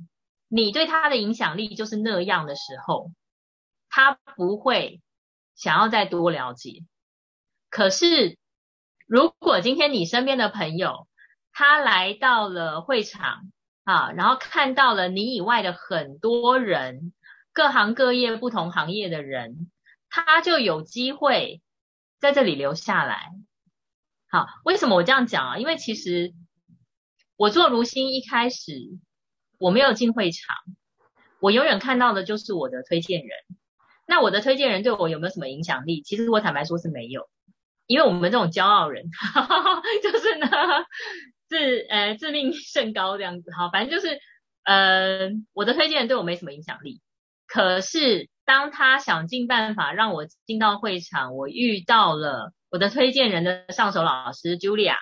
[0.55, 3.11] 你对他的影响力就是那样的时候，
[3.89, 5.01] 他不会
[5.55, 6.83] 想要再多了解。
[7.71, 8.37] 可是，
[9.07, 11.07] 如果今天你身边的朋友
[11.51, 13.51] 他来到了会场
[13.83, 17.13] 啊，然后看到了你以外的很多人，
[17.51, 19.71] 各行各业不同行业的人，
[20.09, 21.63] 他就有机会
[22.23, 23.29] 在这里留下来。
[24.27, 25.57] 好，为什么我这样讲啊？
[25.59, 26.33] 因为其实
[27.37, 28.73] 我做如新一开始。
[29.59, 30.57] 我没有进会场，
[31.39, 33.29] 我永远看到的就是我的推荐人。
[34.05, 36.01] 那我的推荐人对我有没有什么影响力？
[36.01, 37.29] 其实我坦白说是没有，
[37.87, 39.05] 因为我们这种骄傲人，
[40.03, 40.49] 就是呢
[41.47, 43.51] 自呃自命甚高这样子。
[43.53, 44.19] 好，反正就是
[44.65, 47.01] 呃我的推荐人对我没什么影响力。
[47.47, 54.95] 可是当他想尽办法让我进到会场，我遇到了我的推荐人的上手老师 Julia。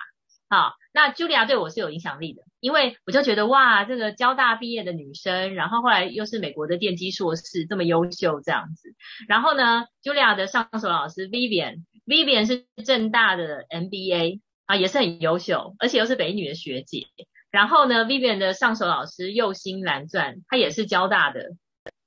[0.48, 8.94] 好，那 Julia 对我是有影响力的，因为我就觉得哇，这个交大毕业的女生，然后后来又是美国的电机硕士，这么优秀这样子。
[9.28, 17.06] 然后呢，Julia 的上手老师 Vivian，Vivian 是正大的 MBA 啊，也是很优秀，而且又是北女的学姐。
[17.50, 21.48] 然后呢，Vivian 的上手老师右心蓝钻，他也是交大的，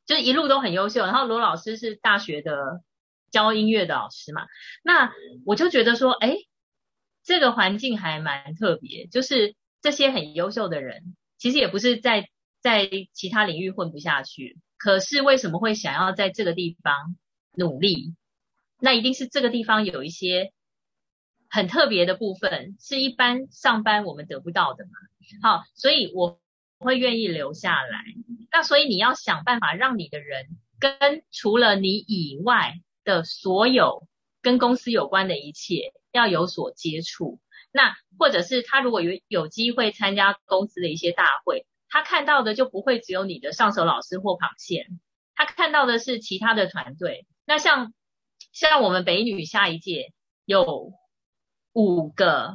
[0.05, 1.05] 就一路都很优秀。
[1.05, 2.81] 然后罗老师是大学的
[3.31, 4.45] 教音乐的老师嘛，
[4.83, 5.11] 那
[5.45, 6.37] 我就觉得说，哎。
[7.27, 12.29] 这个环境还蛮特别，就是这些很优秀的人，其实也不是在
[12.61, 17.15] 在其他领域混不下去，可是为什么会想要在这个地方
[17.55, 18.13] 努力？
[18.79, 20.53] 那一定是这个地方有一些
[21.49, 24.91] 很特别的部分，是一般上班我们得不到的嘛。
[25.41, 26.39] 好，所以我
[26.77, 28.03] 会愿意留下来。
[28.51, 30.47] 那所以你要想办法让你的人
[30.79, 34.07] 跟除了你以外的所有
[34.41, 35.93] 跟公司有关的一切。
[36.15, 37.41] 要有所接触，
[37.73, 44.87] 那或者是他如果有有机会参加公司的一些大会，他看到的就不会只有你的上手老师或螃蟹，
[45.35, 47.27] 他看到的是其他的团队。
[47.45, 47.93] 那像
[48.53, 50.13] 像我们北女下一届
[50.45, 50.93] 有
[51.73, 52.53] 五个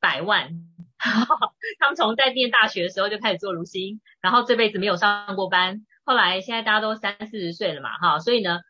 [0.00, 0.54] 百万，
[1.78, 8.60] 他们从在念大学的时候就开始做如新，然后这辈子没有上过班，后来现在大家都三四十岁了嘛，哈，所以呢。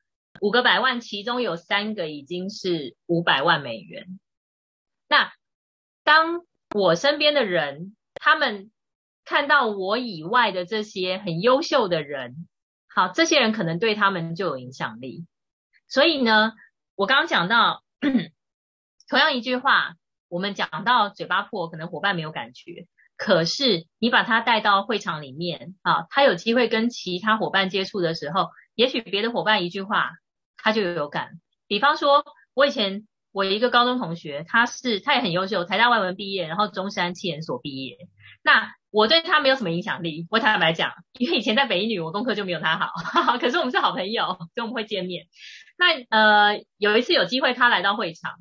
[0.41, 4.21] 五个百万，其中有三个已经是五百万美元。
[5.09, 5.33] 那
[6.05, 8.71] 当我身边的人，他们
[9.25, 12.47] 看到我以外的这些很优秀的人，
[12.87, 15.27] 好，这些人可能对他们就有影响力。
[15.89, 16.53] 所以呢，
[16.95, 17.83] 我刚刚讲到，
[19.09, 19.95] 同样一句话，
[20.29, 22.87] 我们讲到嘴巴破，可能伙伴没有感觉，
[23.17, 30.13] 可是你把他带到会场里面，啊，他有机会跟其他伙伴接触的时候，也许别的伙伴一句话。
[30.61, 37.97] 他就有感，比方说，我以前我一个高中同学，他是他也很优秀，台大外文毕业，然后中山气研所毕业。
[38.43, 42.91] 那我对他没有什么影响力，我坦白讲，因为以前在北一女，我功课就没有他好。
[43.39, 45.27] 可是我们是好朋友，所以我们会见面。
[45.79, 48.33] 那呃有一次有机会，他来到会场，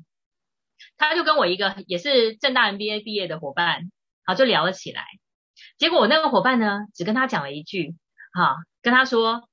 [0.98, 3.90] 他就跟我一个也是正大 MBA 毕业的伙伴，
[4.26, 5.06] 好就聊了起来。
[5.78, 7.96] 结果我那个伙伴呢，只跟他讲了一句，
[8.32, 9.48] 哈，跟他说。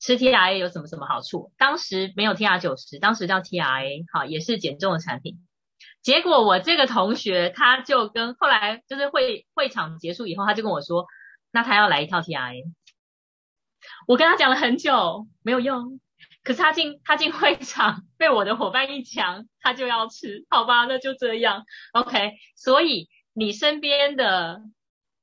[0.00, 1.50] 吃 T R A 有什么什么好处？
[1.58, 5.44] 当时没有 T R 九十，当时叫 T R A，好，也是减重的产品。
[6.02, 11.06] 结果我这个同学他就跟后来就是会会场结束以后，他就跟我说，
[11.50, 12.64] 那他要来一套 T R A。
[14.06, 15.98] 我跟他讲了很久，没有用。
[16.48, 21.66] 可是他进他进会场被我的伙伴一抢，他就要吃，好吧，那就这样。
[21.92, 24.62] OK，所以你身边的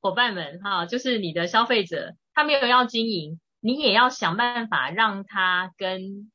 [0.01, 3.39] 伙伴们哈，就是你的消费者，他没有要经营。
[3.59, 6.31] 你也要想办法让他跟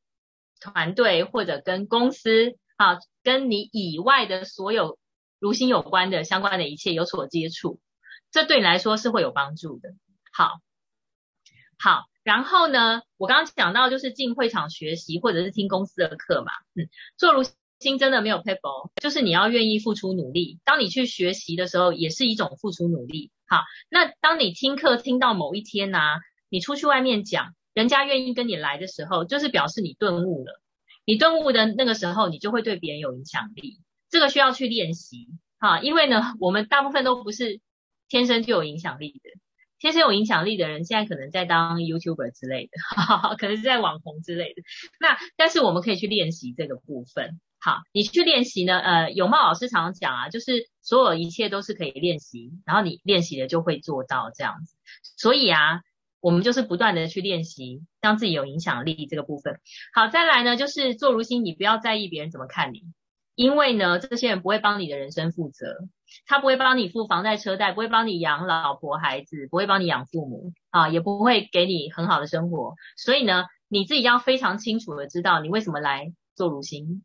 [0.59, 4.99] 团队或者跟公司啊，跟你以外的所有
[5.39, 7.79] 如新有关的相关的一切有所接触，
[8.29, 9.91] 这对你来说是会有帮助的。
[10.33, 10.59] 好，
[11.79, 17.43] 好，然后呢，我刚刚讲到就是进会场学习或者是听公司的课嘛，嗯，做如
[17.79, 20.59] 新真的没有 paper，就是你要愿意付出努力。
[20.63, 23.31] 当你去学习的时候，也是一种付出努力。
[23.47, 25.97] 好，那当你听课听到某一天呢？
[26.49, 30.61] 你出去外面讲，人家愿意跟你来的时候，就是表示你顿悟了。
[31.05, 33.79] 你顿悟的那个时候，你就会对别人有影响力。
[34.09, 37.61] 这个需要去练习，哈，因为呢，我们大部分都不是
[38.09, 39.31] 天生就有影响力的。
[39.81, 42.71] 天生有影响力的人，现在可能在当 YouTuber 之类的，
[43.35, 44.61] 可能是在网红之类的。
[44.99, 47.41] 那但是我们可以去练习这个部分。
[47.59, 48.79] 好，你去练习呢？
[48.79, 54.75] 呃，永茂老师常常讲啊，就是所有一切都是可以练习，然后你练习了就会做到这样子。
[55.17, 55.81] 所以啊。
[56.23, 59.59] 我们就是不断的去练习，让自己有影响力这个部分。
[59.91, 62.83] 好，再来呢，就是做如新，你不要在意别人怎么看你，
[63.33, 65.77] 因为呢，这些人不会帮你的人生负责，
[66.25, 72.75] 他不会帮你付房贷车贷，不会帮你养老婆孩子，不会帮你养父母啊，也不会给你很好的生活。
[72.97, 77.03] 所以呢，你自己要非常清楚的知道你为什么来做如新。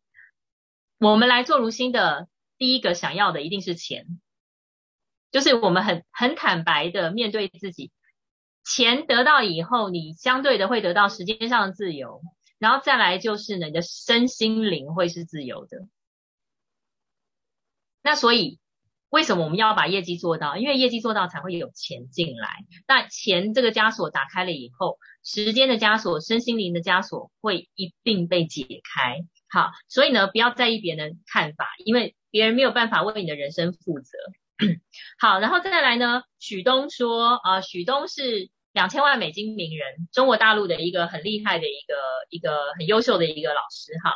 [0.98, 4.06] 我们来做如新的第一个想要的一定是钱，
[5.30, 7.92] 就是我们很很坦白的面对自己。
[8.64, 12.22] 钱得到以后，你相对的会得到时间上的自由，
[12.58, 15.86] 然后再来就是你的身心灵会是自由的。
[18.02, 18.58] 那所以
[19.16, 20.58] 为什么我们要把业绩做到？
[20.58, 22.66] 因为业绩做到才会有钱进来。
[22.86, 29.24] 那钱这个枷锁打开了以后，时间的枷锁、身心灵的枷锁会一并被解开。
[29.48, 34.18] 好，所以呢，不要在意别人的看法，因为别人没有办法为你的人生负责。
[35.18, 38.50] 好，然后再来呢，许东说啊，许东是。
[38.76, 41.94] 两千万美金名人，中国大陆的一个很厉害的一个
[42.28, 44.12] 一个很优秀的一个老师哈，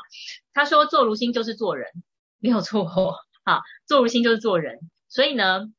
[0.52, 1.88] 他说做如新就是做人，
[2.40, 2.84] 没有错
[3.44, 4.78] 好，做如新就是做人，
[5.08, 5.72] 所以呢，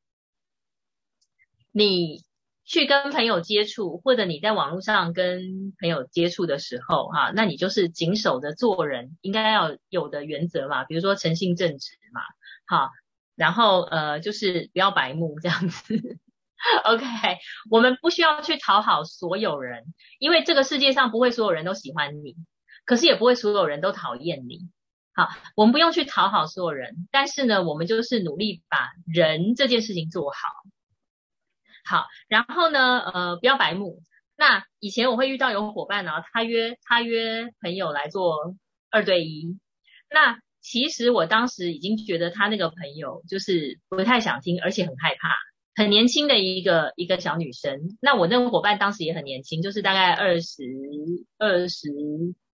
[1.70, 2.24] 你
[2.64, 12.20] 去跟朋友接触，或者你在网络上跟朋友接触的时候哈，那你就是谨守着做人应该要有的原则嘛，比如说诚信正直嘛，
[12.66, 12.90] 好，
[13.34, 16.18] 然后呃就是不要白目这样子。
[16.84, 17.04] OK，
[17.70, 19.84] 我们不需要去讨好所有人，
[20.20, 22.36] 因为这个世界上不会所有人都喜欢你，
[22.84, 24.68] 可是也不会所有人都讨厌你。
[25.14, 30.38] 好，我们不用去讨好所有人，但是呢，我们就是努力把人这件事情做好。
[31.84, 34.02] 好，然后呢，呃，不要白目。
[34.36, 38.56] 那以前我会遇到有伙伴呢，他约他约朋友来做
[38.90, 39.58] 二对一，
[40.10, 45.36] 那其实我当时已经觉得他那个朋友就是不太想听，而且很害怕。
[45.74, 50.62] 很年轻的一个一个小女生，那我那个伙伴当时也很年轻，就是大概二十
[51.38, 51.88] 二十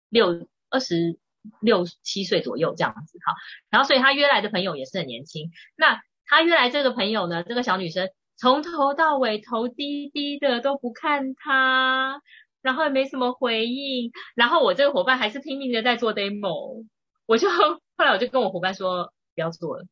[0.09, 1.19] 六二十
[1.61, 3.35] 六七岁左右这样子哈。
[3.71, 5.51] 然后所以他约来的朋友也是很年轻。
[5.77, 12.21] 那他约来这个朋友呢，这个小女生从头到尾头低低的都不看她，
[12.63, 14.13] 然后也没什么回应。
[14.35, 16.85] 然后我这个伙伴还是拼命的在做 demo，
[17.27, 17.49] 我就
[17.97, 19.87] 后来我就跟我伙伴说不要做了，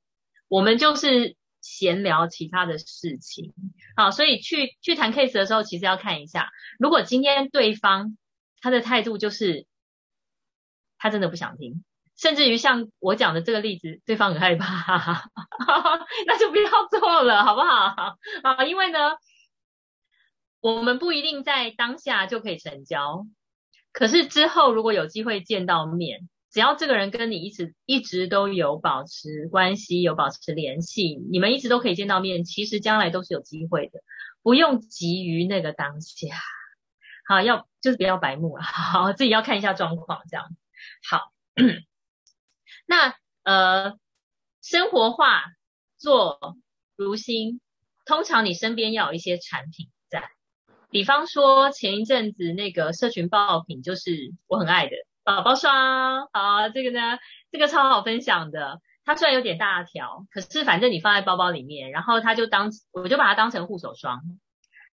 [0.48, 1.36] 我们就是。
[1.62, 3.52] 闲聊其他的事情，
[3.96, 8.16] 好，所以去去谈 case 的时候，其实要看一下，如果今天对方
[8.60, 9.66] 他的态度就是
[10.98, 11.84] 他真的不想听，
[12.16, 15.30] 甚至于像我讲的这个例子，对方很害怕，
[16.26, 18.16] 那就不要做了，好不好？
[18.42, 19.16] 啊，因为呢，
[20.60, 23.26] 我们不一定在当下就可以成交，
[23.92, 26.28] 可是之后如果有机会见到面。
[26.48, 34.00] 只要这个人跟你一直一直都有保持关系，有保持联系，你们一直都可以见到面，其实将来都是有机会的，
[34.42, 36.28] 不用急于那个当下。
[37.28, 40.46] 好，要就是不要白目了，好，自己要看一下状况，这样
[41.08, 41.32] 好。
[42.86, 43.98] 那呃，
[44.62, 45.44] 生活化
[45.98, 46.56] 做
[46.96, 47.60] 如新，
[48.04, 50.30] 通常你身边要有一些产品在，
[50.90, 54.96] 比方说前一阵子那个社群爆品，就是我很爱的。
[55.24, 57.18] 宝宝霜，啊，这个呢，
[57.50, 58.80] 这个超好分享的。
[59.04, 64.20] 它虽然有点大条，可是反正你放在包包里面，然后它就当，我就把它当成护手霜。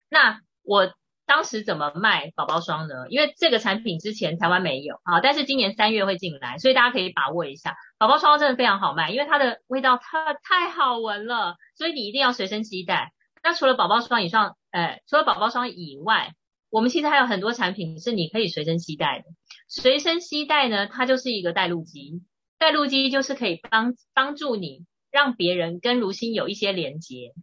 [0.09, 0.93] 那我
[1.31, 3.07] 当时怎么卖宝宝霜呢？
[3.09, 7.77] 因为这个产品之前台湾没有啊，但是今年三月会进来，所以大家可以把握一下。
[7.99, 13.13] 宝宝霜真的非常好卖，因为它的味道它太好闻了，所以你一定要随身携带。
[13.45, 16.33] 那除了宝宝霜以上，呃，除了宝宝霜以外，
[16.69, 19.27] 我们其实还有很多产品是你可以随身携带的。
[19.69, 22.25] 随身携带呢，它就是一个带路机。
[22.59, 27.35] 带路机就是可以帮帮助你让别人跟如新有一些连接。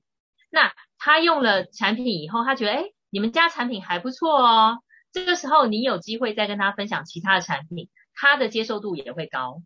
[0.51, 4.79] 那他用了产品以后，他觉得哎，你们家产品还不错哦。
[5.11, 9.61] 这个时候你有机会再跟他分享其他的产品，他的接受度也会高。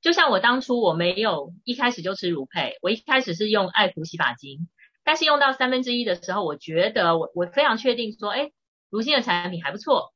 [0.00, 4.68] 就像我当初我没有一开始就吃乳配，我一开始是用爱芙洗发精，
[5.04, 8.50] 但是用到三分之一的时候，我觉得我我非常确定说，哎，
[8.90, 10.12] 如新的产品还不错。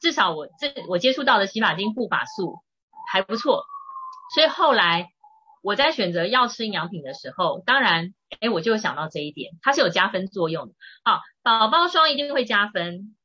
[0.00, 2.58] 至少我这我接触到的洗发精护发素
[3.10, 3.64] 还不错，
[4.34, 5.08] 所以后来
[5.64, 10.74] 我在选择要吃营养品的时候，当然，哎，我就想到这一点，它是有加分作用的。
[11.02, 13.16] 好，宝宝霜一定会加分，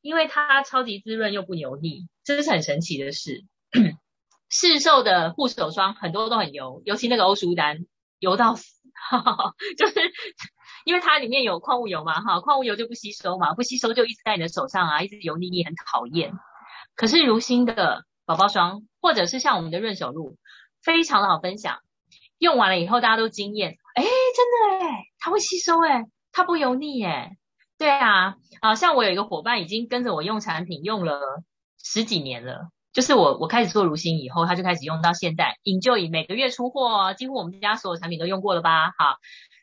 [0.00, 3.44] 因为它超级滋润又不油腻，这是很神奇的事。
[4.50, 7.86] 市售的护手霜很多都很油，尤其那个欧舒丹，
[8.18, 8.64] 油到死，
[9.78, 9.94] 就是。
[10.84, 16.34] 因为它里面有矿物油嘛，哈，矿物油就不吸收嘛，不吸收就一直在你的手上啊，一直油腻腻，很讨厌。
[16.94, 20.36] 可是如新的宝宝霜，或者是像我们的润手露，
[20.82, 21.78] 非常的好分享，
[22.44, 27.36] 用完了以后大家都惊艳，哎，真的哎，它会吸收哎，它不油腻哎，
[27.78, 31.20] 对啊，啊，像我有一个伙伴已经跟着我用产品用了
[31.82, 39.16] 十几年了，就是我我开始做如新以后，他就开始用到现在，引就以每个月出货，几乎我们家所有产品都用过了吧，好。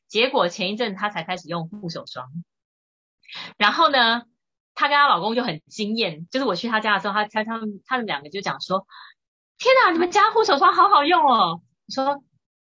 [0.07, 2.27] 结果前一阵他才开始用护手霜，
[3.57, 4.23] 然后呢，
[4.75, 8.85] 她跟她老公就很惊艳，就是我去他家的时候，他他他们他们两个就讲说
[9.57, 12.21] ：“天哪，你们家护手霜好好用哦！”说：“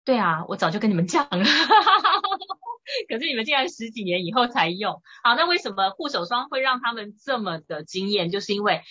[0.05, 1.43] 对啊，我早就跟你们讲了，
[3.07, 5.01] 可是你们竟然十几年以后才用。
[5.23, 8.29] 好，那为什么护手霜会让他们这么的惊艳？
[8.29, 8.81] 就是因为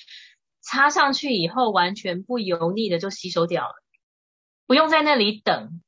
[0.61, 3.75] 擦上去以后完全不油腻的就吸收掉了，
[4.67, 5.83] 不用在那里等。”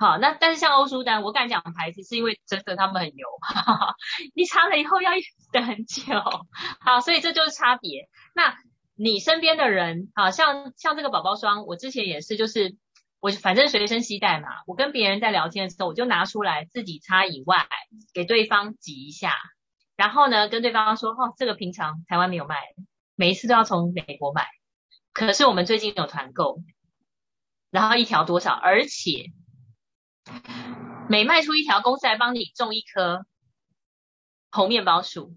[0.00, 3.26] 好，那但是像欧舒丹，我敢讲牌子，是因为真的他们很油，
[4.34, 5.10] 你擦了以后要
[5.52, 6.02] 等很久。
[6.80, 8.08] 好，所以这就是差别。
[8.34, 8.56] 那
[8.94, 12.76] 你身边的人，好像像这个宝宝霜，我之前也是，就是
[13.20, 17.66] 我反正随身携带嘛，我跟别人在聊天的时候，我就拿出来自己擦以外，
[18.14, 19.34] 给对方挤一下，
[19.94, 22.56] 然后呢跟对方说，哦，这个平常台湾没有卖，
[23.16, 24.46] 每一次都要从美国买，
[25.12, 26.62] 可是我们最近有团购，
[27.70, 29.26] 然后一条多少，而且
[31.08, 33.26] 每卖出一条，公司来帮你种一棵
[34.50, 35.36] 红面包树。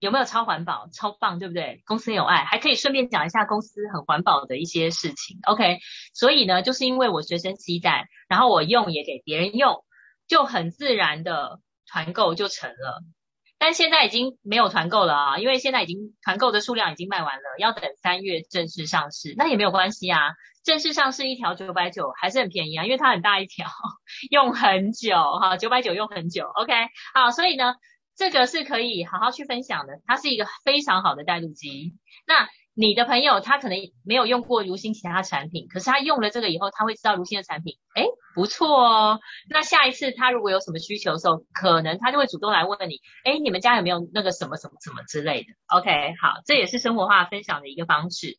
[0.00, 1.82] 有没有超环保、超棒，对不对？
[1.86, 5.38] 公司有爱，还可以顺便讲一下公司很环保的一些事情。
[5.46, 5.78] OK，
[6.14, 9.84] 所以呢，就是因为我随身携带，然后我用也给别人用，
[10.26, 13.02] 就很自然的团购就成了。
[13.58, 19.34] 但现在已经没有团购了啊，因为现在已经团购的数量已经卖完了，要等三月正式上市。
[19.36, 20.30] 那也没有关系啊，
[20.64, 23.68] 正式上市一条九百九还是很便宜啊，因为它很大一条，
[24.32, 26.46] 用很久哈，九百九用很久。
[26.46, 26.72] OK，
[27.12, 27.74] 好，所以呢。
[28.20, 31.94] 这个是可以好好去分享的，它是一个非常好的带路机。
[32.26, 38.04] 那你的朋友他可能没有用过如新其他产品，可是他用了这个以后，他会知道如新的产品，哎，
[38.34, 39.20] 不错哦。
[39.48, 48.36] 那下一次他如果有什么需求的时候，可能他就会主动来问你，哎，你们家有没有那个什么什么什么之类的？OK，好，这也是生活化分享的一个方式。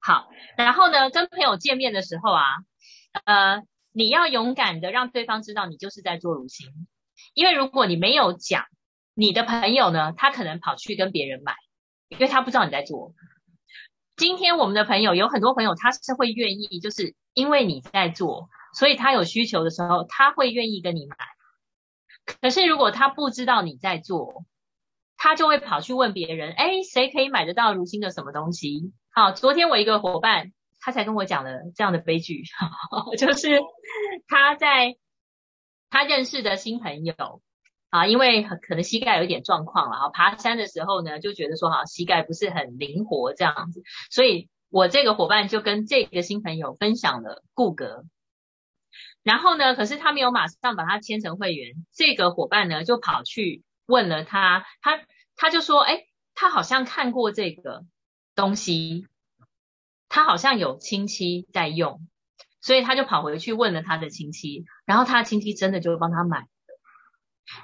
[0.00, 2.42] 好，然后呢，跟朋友见面的时候啊，
[3.26, 3.60] 呃，
[3.92, 6.68] 你要勇敢的让对方知道你就是在做如新，
[7.34, 8.64] 因为如果你没有讲。
[9.14, 10.12] 你的朋友呢？
[10.16, 11.54] 他可能跑去跟别人买，
[12.08, 13.14] 因为他不知道你在做。
[14.16, 21.16] 今天我们的朋友有很多朋友，他是会愿意，就是因为你在做，所以他有需求的时候，他会愿意跟你买。
[22.24, 24.44] 可是如果他不知道你在做，
[25.16, 28.92] 他就会跑去问别人：哎，谁可以买得到如新的什么东西？
[29.12, 32.42] 好，昨天我一个伙伴，他才跟我讲了这样的悲剧，
[33.16, 33.60] 就是
[34.26, 34.96] 他在
[35.88, 37.14] 他认识的新朋友。
[37.94, 48.04] 啊，因为可能膝盖有一点状况了，啊，爬山的时候呢，就觉得说哈，膝盖不是很灵活这样子，所以我这个伙伴就跟这个新朋友分享了固格，
[49.22, 55.00] 然后呢，可是他没有马上把他签成会员，这个伙伴呢就跑去问了他，他
[55.36, 56.02] 他就说，哎，
[56.34, 57.84] 他好像看过这个
[58.34, 59.06] 东西，
[60.08, 62.00] 他好像有亲戚在用，
[62.60, 66.48] 所以他就跑回去问了他的亲戚，然后他的亲戚真的就帮他买。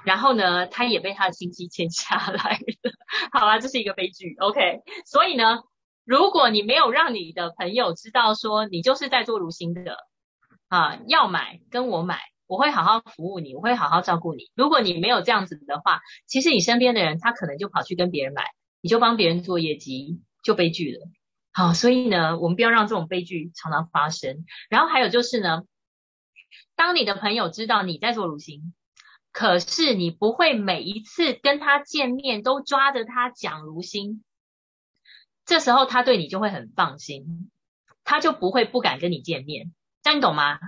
[0.05, 2.91] 然后呢，他也被他的亲戚签下来了。
[3.33, 4.35] 好啦，这是一个悲剧。
[4.39, 5.63] OK，所以呢，
[6.05, 9.97] 如果你没有让你的朋友知道说你就是在做如新的
[10.67, 14.51] 啊，要买跟我买，我会好好服务你，我会好好照顾你。
[14.55, 18.43] 如果你没有这样子的话，其实你身边的人他可能就跑去跟别人买，
[18.81, 21.07] 你就帮别人做业绩，就悲剧了。
[21.53, 24.45] 好，所以呢，我们不要让这种悲剧常常发生。
[24.69, 25.63] 然后还有就是呢，
[26.75, 28.73] 当你的朋友知道你在做如新。
[29.31, 34.23] 可是你不会每一次跟他见面都抓着他讲如新，
[35.45, 37.49] 这时候他对你就会很放心，
[38.03, 39.73] 他就不会不敢跟你见面，
[40.03, 40.59] 这样你懂吗？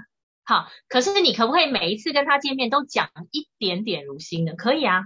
[0.43, 4.53] 好，可是你可不可以每一次跟他见面都讲一点点如新呢？
[4.53, 5.03] 可以啊，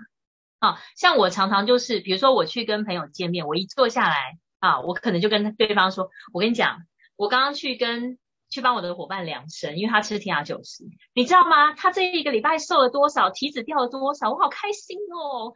[0.60, 6.84] 好，像我常常就是，比如说我去跟朋友见面，我一坐下来啊，我可能就跟对方说，我跟你讲，
[7.16, 8.20] 我刚刚去跟。
[8.50, 10.84] 去帮我的伙伴量身，因为他吃 T R 九十，
[11.14, 11.74] 你知道吗？
[11.74, 15.54] 他这一个礼拜瘦了多少，体脂掉了多少，我好开心哦！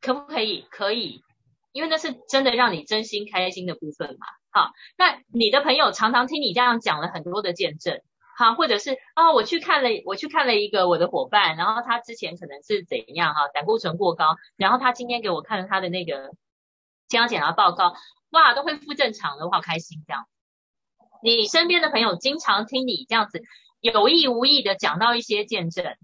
[0.00, 0.66] 可不可以？
[0.70, 1.22] 可以，
[1.72, 4.26] 因为那是真的让你真心开心的部分嘛。
[4.50, 8.00] 好，那你的朋友常常听你这样讲了很多的见证，
[8.36, 16.30] 好，或者是啊，我去看了，我去看了一个我的伙伴，然后他之前可能是怎样哈，胆固醇过高，然后他今天给我看了他的那个
[17.08, 17.96] 健康检查报告，
[18.30, 20.26] 哇，都恢复正常了，我好开心这样。
[21.24, 23.42] 你身边的朋友经常听你这样子
[23.80, 25.96] 有意无意的讲到一些见证，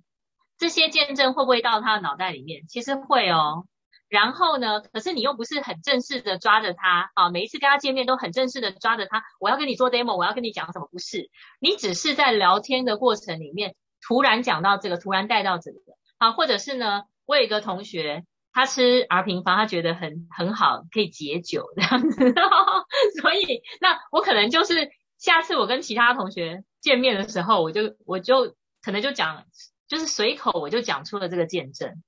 [0.56, 2.62] 这些见证会不会到他的脑袋里面？
[2.68, 3.66] 其实会哦。
[4.08, 10.88] 然后呢，可是你又不是很正式的抓着他啊，每一次跟他见面都很正式的抓着他，我要跟你做 demo，我要跟你讲什么？
[10.90, 11.28] 不是，
[11.60, 15.78] 你只是在聊天的过程里面突然讲到这个，突然带到这个
[16.16, 22.32] 啊，或者是呢，我有一个同学，他吃 R 平方，他觉得很很好，可以解酒这样子，
[23.20, 24.90] 所以那我可能就是。
[25.20, 29.44] 下次我跟其他同学见面的时候，我就我就可能就讲，
[29.86, 32.02] 就是随口我就讲出了这个见证。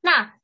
[0.00, 0.34] 那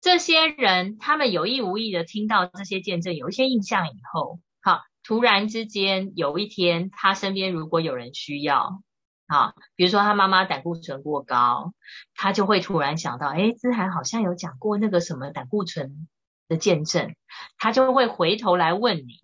[0.00, 8.80] 这些人他们有意无意的听到这些见证，有一些印象以后，好，突然之间有一天他身边如果有人需要，
[9.26, 11.74] 啊，比如说他妈妈胆固醇过高，
[12.14, 16.08] 他就会突然想到，哎，资涵好像有讲过那个什么胆固醇
[16.48, 17.16] 的见证，
[17.58, 19.20] 他就会回头来问你。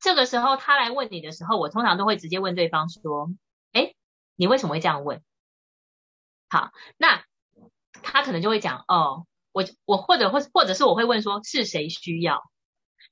[0.00, 3.30] 这个时候他来问你的时候，我通常都会直接问对方说
[3.72, 3.94] ：“哎，
[4.36, 5.22] 你为什么会这样问？”
[6.48, 7.24] 好，那
[8.02, 12.42] 他可能就会讲：“哦，我我或者或或者是我会问说是谁需要？”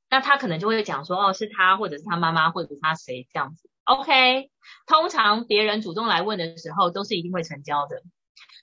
[0.08, 3.68] 那他可能就会讲说：“哦，是他，或者是他妈妈，或者是他谁这样子。
[3.84, 4.50] ”OK，
[4.86, 8.02] 通常别人主动来问的时候，都是一定会成交的。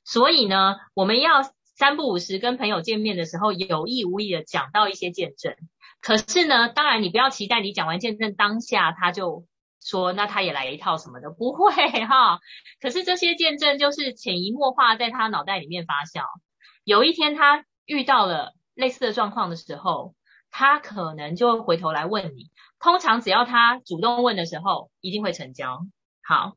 [0.05, 1.43] 所以呢，我们要
[1.75, 5.55] 三不五时跟朋友见面的时候，有意无意的讲到一些见证。
[6.01, 9.45] 可是呢，当然你不要期待你讲完见证当下他就
[9.79, 11.71] 说那他也来一套什么的，不会
[12.05, 12.39] 哈。
[12.81, 16.25] 可是这些见证就是潜移默化在他脑袋里面发酵。
[16.83, 20.15] 有一天他遇到了类似的状况的时候，
[20.49, 22.51] 他可能就会回头来问你。
[22.79, 25.85] 通常只要他主动问的时候，一定会成交。
[26.23, 26.55] 好，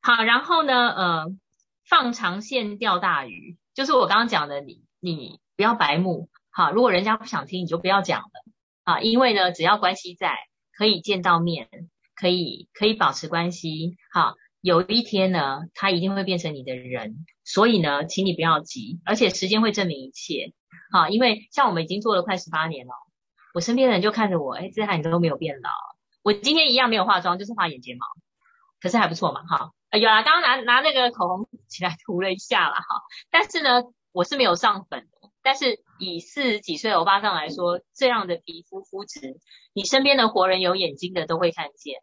[0.00, 1.26] 好，然后呢，呃，
[1.88, 6.28] 放长线钓大鱼，就是我刚刚讲的，你你不要白目。
[6.56, 8.30] 好，如果人家不想听，你就不要讲了
[8.84, 10.38] 啊，因为呢，只要关系在，
[10.76, 11.68] 可以见到面，
[12.14, 20.52] 可以可以保持关系，好，有一天呢，他一定会变成你的人，所以呢，请你不要急，而且时间会证明一切，
[20.92, 22.92] 好，因为像我们已经做了快十八年了，
[23.52, 25.70] 我身边的人就看着我，哎，这海你都没有变老，
[26.22, 28.06] 我今天一样没有化妆，就是画眼睫毛，
[28.80, 33.02] 可是还不错嘛，哈，有啊，刚刚拿拿那个口红起来涂了一下了，哈，
[33.32, 33.82] 但是呢，
[34.12, 35.08] 我是没有上粉。
[35.46, 39.38] 但是以四十几岁欧巴桑来说，这样的皮肤肤质，
[39.72, 42.00] 你身边的活人有眼睛的都会看见，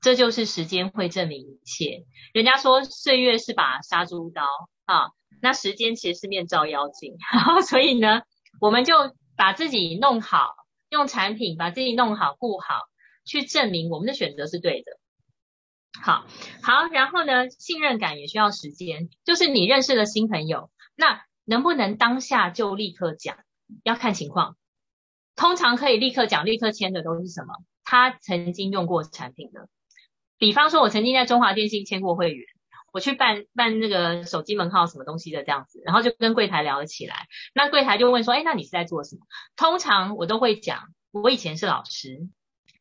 [0.00, 2.04] 这就是时间会证明一切。
[2.32, 4.42] 人家说岁月是把杀猪刀
[4.86, 5.10] 啊，
[5.42, 7.14] 那时间其实是面照妖镜，
[7.68, 8.22] 所以呢，
[8.60, 8.94] 我们就
[9.36, 10.54] 把自己弄好，
[10.88, 12.74] 用产品把自己弄好、顾好，
[13.26, 14.92] 去证明我们的选择是对的。
[16.02, 16.24] 好，
[16.62, 21.22] 好，然后呢，信任感也需要时间，就是你认识了新朋友，那。
[21.50, 23.36] 能不能当下就立刻讲？
[23.82, 24.56] 要看情况。
[25.34, 27.54] 通常可以立刻讲、立刻签的都是什么？
[27.82, 29.68] 他曾经用过产品的。
[30.38, 32.46] 比方说，我曾经在中华电信签过会员，
[32.92, 37.26] 我去办办那个手机门号什么东西的这样子，然后就跟柜台聊了起来。
[37.52, 39.22] 那柜台就问说：“哎，那你是在做什么？”
[39.56, 42.28] 通常我都会讲，我以前是老师。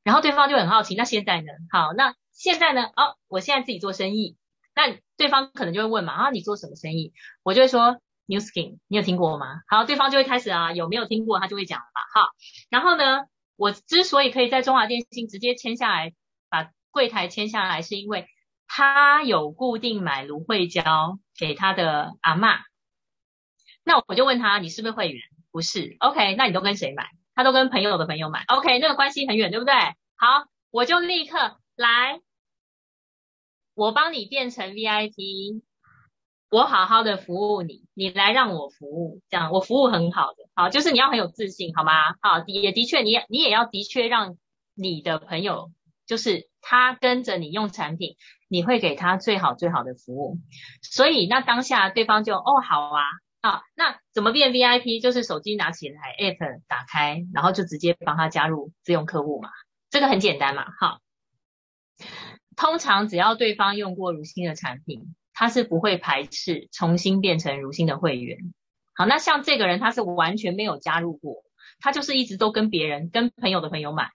[0.03, 1.47] 然后对方就很好奇，那现在呢？
[1.72, 2.84] 好，那现在呢？
[2.95, 4.38] 哦，我现在自己做生意。
[4.76, 7.99] 那对方可能就会问嘛：“啊，你做什么生意？”我就会说。
[8.30, 9.61] New Skin，你有听过吗？
[9.67, 11.39] 好，对方就会开始啊，有没有听过？
[11.39, 12.21] 他就会讲了吧。
[12.21, 12.30] 好，
[12.69, 13.25] 然后呢，
[13.55, 16.13] 我之所以可以在中华电信直接签下来，
[16.47, 18.27] 把柜台签下来，是因为
[18.67, 22.59] 他有固定买芦荟胶给他的阿妈。
[23.84, 25.19] 那我就问他，你是不是会员？
[25.51, 25.97] 不是。
[25.99, 27.09] OK，那你都跟谁买？
[27.34, 28.43] 他都跟朋友的朋友买。
[28.47, 29.73] OK，那个关系很远，对不对？
[30.17, 32.21] 好，我就立刻来，
[33.73, 35.63] 我帮你变成 VIP。
[36.49, 41.91] 我好好的服务你，你来让我服务，这样我服务很好的，好，就是你要很有自信，好吗？
[42.21, 44.35] 好，也的确，你你也要的确让
[44.73, 45.71] 你的朋友，
[46.07, 48.15] 就是他跟着你用产品，
[48.47, 50.37] 你会给他最好最好的服务。
[50.81, 53.03] 所以那当下对方就哦好啊，
[53.43, 54.99] 好，那怎么变 VIP？
[55.01, 59.49] 就是手机拿起来，app 打开，然后就直接帮他加入自用客户嘛，
[59.91, 60.99] 这个很简单嘛，好。
[62.55, 65.13] 通常只要对方用过如新的产品。
[65.39, 68.39] 他是不会排斥重新变成如新的会员。
[68.93, 71.35] 好，那像这个人，他是完全没有加入过，
[71.79, 74.09] 他就是一直都跟别人、跟朋友的朋友买。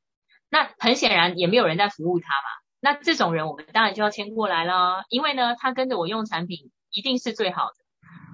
[0.51, 2.49] 那很显然也没有人在服务他嘛。
[2.79, 7.75] 那这种人，我们当然就要签过来了，因为呢，他跟着我用产品一定是最好的，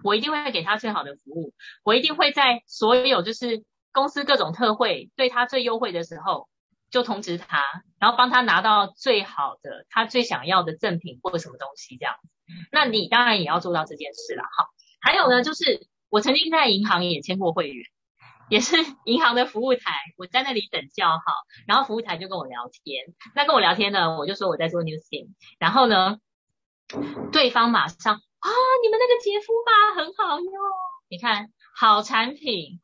[0.02, 3.62] 我一定会给他最好的服务，我一定会在所有就是
[3.92, 6.48] 公司各种特惠对他最优惠的时候。
[6.90, 7.64] 就通知他，
[7.98, 12.16] 然后帮他拿到最好的他最想要的赠品或者什么东西这样。
[12.72, 14.68] 那你当然也要做到这件事了，哈。
[15.00, 17.84] 还有呢，就是我曾经在银行也签过会员，
[18.48, 18.76] 也是
[19.06, 21.20] 银行的服务台，我在那里等叫号，
[21.66, 23.06] 然后服务台就跟我聊天。
[23.34, 25.28] 那跟我聊天呢，我就说我在做 New Skin，
[25.58, 26.18] 然后呢，
[27.32, 28.48] 对方马上啊，
[28.82, 30.52] 你们那个洁肤吧很好用，
[31.08, 32.80] 你看好产品。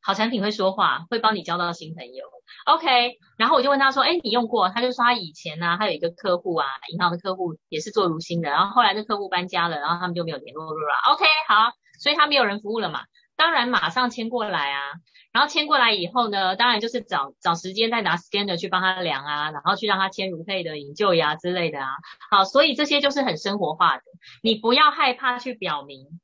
[0.00, 2.24] 好产品会说话，会帮你交到新朋友。
[2.66, 11.12] OK，然后我就问他说：“哎，你用过？”他就说他以前呢，他有一个客户啊，银行的客户也是做如新的，然后后来那客户搬家了，然后他们就没有联络了。
[11.12, 13.00] OK，好，所以他没有人服务了嘛，
[13.36, 14.82] 当然马上签过来啊。
[15.30, 21.88] 然后签过来以后呢，当然就是找找时间再拿 scanner 去帮他量啊，然后去让他签如配的引救呀之类的啊。
[22.30, 24.02] 好，所以这些就是很生活化的，
[24.42, 26.20] 你不要害怕去表明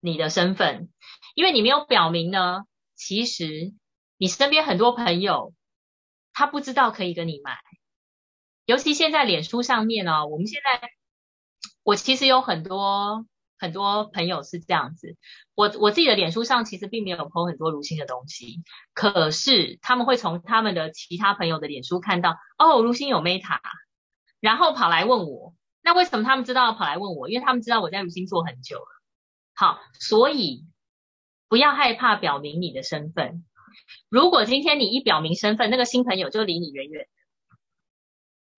[0.00, 0.88] 你的身份，
[1.34, 2.62] 因为你没有表明呢。
[2.96, 3.74] 其实
[4.16, 5.52] 你身边很多朋友，
[6.36, 7.56] 他不知道可以跟你买，
[8.66, 10.90] 尤其现在脸书上面哦，我们现在
[11.82, 13.24] 我其实有很多
[13.58, 15.16] 很多朋友是这样子，
[15.54, 18.62] 我我自己的脸书上其实并没有 po 很多如新的东西，
[18.92, 23.58] 可是他们会从他们的其他朋友的脸书看到，哦，如新有 Meta，
[24.40, 27.30] 然后跑来问我，那为什么他们知道跑来问我？
[27.30, 28.86] 因为他们知道我在如新做很久了，
[29.54, 30.66] 好，所以。
[31.48, 33.44] 不要害怕表明你的身份。
[34.08, 37.08] 如果今天你一表明身份，那个新朋友就离你远远的，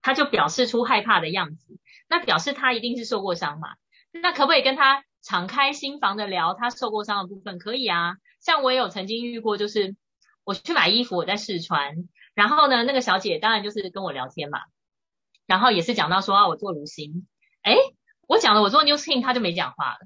[0.01, 3.76] 他就表示出害怕的样子，那表示他一定是受过伤嘛？
[4.11, 8.15] 那可不可以跟他敞开心房的聊他受过伤的部分，可以啊。
[8.39, 9.95] 像我也有曾经遇过，就是
[10.43, 14.59] 我去买衣服，我在试穿，然后呢，那个小姐当然就是跟我聊天嘛，
[15.45, 17.28] 然后也是讲到说啊，我做如新，
[17.61, 17.76] 哎，
[18.28, 19.99] 我讲了我做 New Skin，他就没讲话了。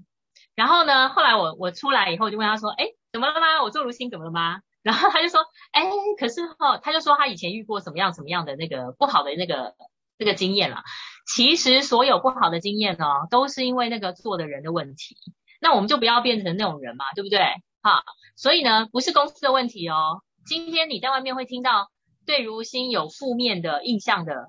[0.56, 3.62] 然后呢，后来我我出来以后就问他说，哎，怎么了吗？
[3.64, 4.62] 我做如新怎么了吗？
[4.84, 5.84] 然后他就说，哎，
[6.18, 9.76] 可是哈，他就说他以前遇过什么样什么样的那个不好的那个
[10.18, 10.84] 这个经验了。
[11.32, 15.16] 其实所有不好的经验呢，都是因为那个做的人的问题。
[15.62, 17.40] 那我们就不要变成那种人嘛，对不对？
[17.84, 18.02] 好，
[18.36, 20.24] 所以呢，不是公司的问题哦。
[20.46, 21.92] 今天你在外面会听到
[22.26, 24.48] 对如新有负面的印象的，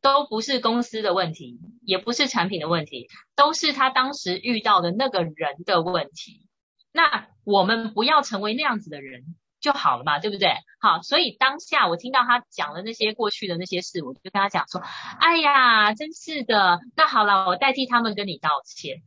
[0.00, 6.48] 都不是公司的问题，也不是产品的问题，都是他当时遇到的那个人的问题。
[6.90, 9.36] 那我们不要成为那样子的人。
[9.64, 10.52] 就好了嘛，对不对？
[10.78, 14.82] 好，所以当下我听到他讲的那些过去的那些事，我就跟他讲说，
[15.18, 19.00] 哎呀，真是的，那好了，我代替他们跟你道歉。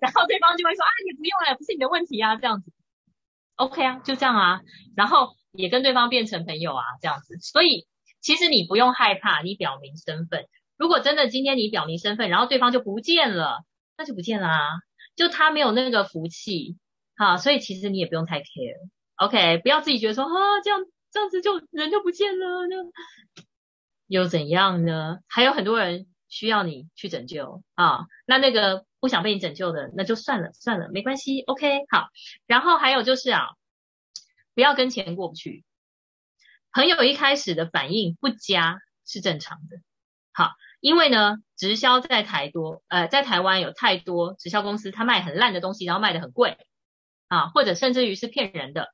[0.00, 2.72] 然后对方就会说，啊，你不用了，不是你的问题啊，这样子
[3.56, 4.62] ，OK 啊，就这样啊，
[4.96, 7.36] 然后也跟对方变成朋友啊，这样子。
[7.38, 7.86] 所以
[8.22, 10.46] 其实你不用害怕，你表明身份。
[10.78, 13.66] 如果真的今天你表明身份，然后对方就不见了，
[13.98, 14.68] 那就不见了啊，
[15.14, 16.78] 就他没有那个福气，
[17.18, 18.88] 好，所以其实你也不用太 care。
[19.22, 20.80] OK，不要自己觉得说啊，这样
[21.12, 22.76] 这样子就人就不见了，那
[24.08, 25.20] 又怎样呢？
[25.28, 31.40] 还有很多人需要你去拯救啊，那那个不想被你拯救的，那就算了算了，没关系。
[31.42, 32.08] OK，好。
[32.48, 33.50] 然后还有就是啊，
[34.56, 35.64] 不要跟钱过不去。
[36.72, 39.76] 朋友一开始的反应不佳是正常的，
[40.32, 40.50] 好，
[40.80, 46.58] 因为呢，直销在台多呃，在台湾有太多直销公司，他卖很烂的东西，然后卖的很贵
[47.28, 48.92] 啊，或者甚至于是骗人的。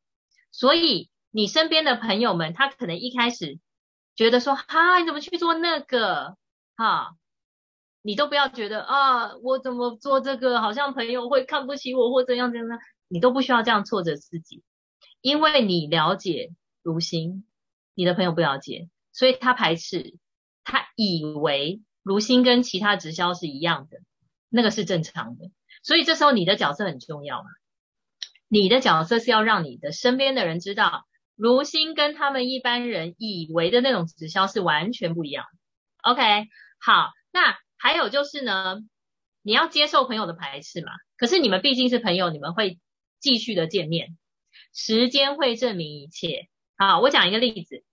[0.51, 3.59] 所以你身边的朋友们，他可能一开始
[4.17, 6.37] 觉得说，哈，你怎么去做那个？
[6.77, 7.17] 哈，
[8.03, 12.79] 你都不要觉得啊，我怎么做这个，好像朋友会看不起我或怎样怎样，
[13.09, 14.63] 你都不需要这样挫折自己，
[15.21, 17.45] 因为你了解如新，
[17.95, 20.17] 你的朋友不了解，所以他排斥，
[20.65, 23.99] 他以为如新跟其他直销是一样的，
[24.49, 25.51] 那个是正常的，
[25.83, 27.49] 所以这时候你的角色很重要嘛。
[28.51, 31.05] 你的角色是要让你的身边的人知道，
[31.37, 35.45] 如新跟他们一般人以为的那种直销是完全不一样。
[36.03, 36.47] OK，
[36.81, 38.79] 好，那还有就是呢，
[39.43, 40.93] 你要接受朋友的排斥嘛。
[41.19, 42.79] 可是你们毕竟是朋友，你们会
[43.21, 44.17] 继续的见面，
[44.73, 46.49] 时间会证明一切。
[46.79, 47.85] 好，我讲一个例子，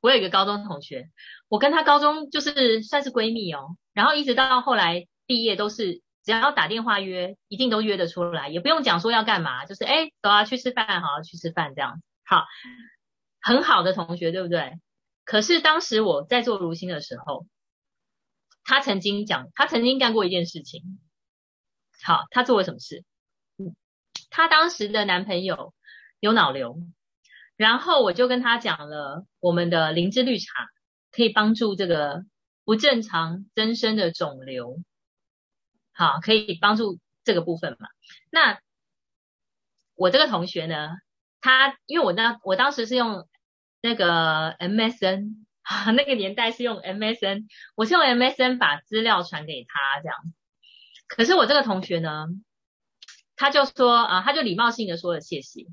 [0.00, 1.08] 我有一个高中同学，
[1.48, 6.02] 我跟她高中就是算是闺蜜哦，然后一直到后来毕业都是。
[6.24, 12.44] 只要打电话约，一定都约得出来，也不用讲说要干嘛，就是哎，走啊，去吃饭，好，去吃饭这样，好，
[13.40, 14.78] 很好的同学，对不对？
[15.24, 17.46] 可是当时我在做如新的时候，
[18.64, 21.00] 他曾经讲，他曾经干过一件事情，
[22.04, 23.04] 好，他做了什么事？
[23.58, 23.74] 嗯，
[24.30, 25.74] 他当时的男朋友
[26.20, 26.78] 有脑瘤，
[27.56, 30.68] 然后我就跟他讲了我们的灵芝绿茶
[31.10, 32.24] 可以帮助这个
[32.64, 34.78] 不正常增生的肿瘤。
[35.92, 37.88] 好，可以帮助这个部分嘛？
[38.30, 38.60] 那
[39.94, 40.90] 我这个同学呢，
[41.40, 43.28] 他因为我当我当时是用
[43.80, 45.44] 那个 MSN，
[45.94, 50.16] 那个年代是用 MSN，我是用 MSN 把资料传给他这样。
[51.08, 52.26] 可是我这个同学呢，
[53.36, 55.66] 他就说啊，他就礼貌性的说了谢谢。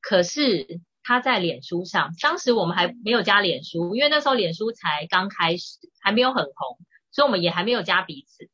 [0.00, 6.78] 可是他在脸书上，当时我们还没有加脸书，因为那时候脸书才刚开始，还没有很红，
[7.10, 8.48] 所以我们也还没有加彼此。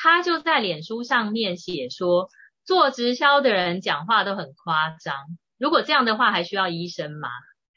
[0.00, 2.28] 他就在脸书上面写说，
[2.64, 5.16] 做直销的人讲话都很夸张。
[5.58, 7.28] 如果这样的话，还需要医生吗？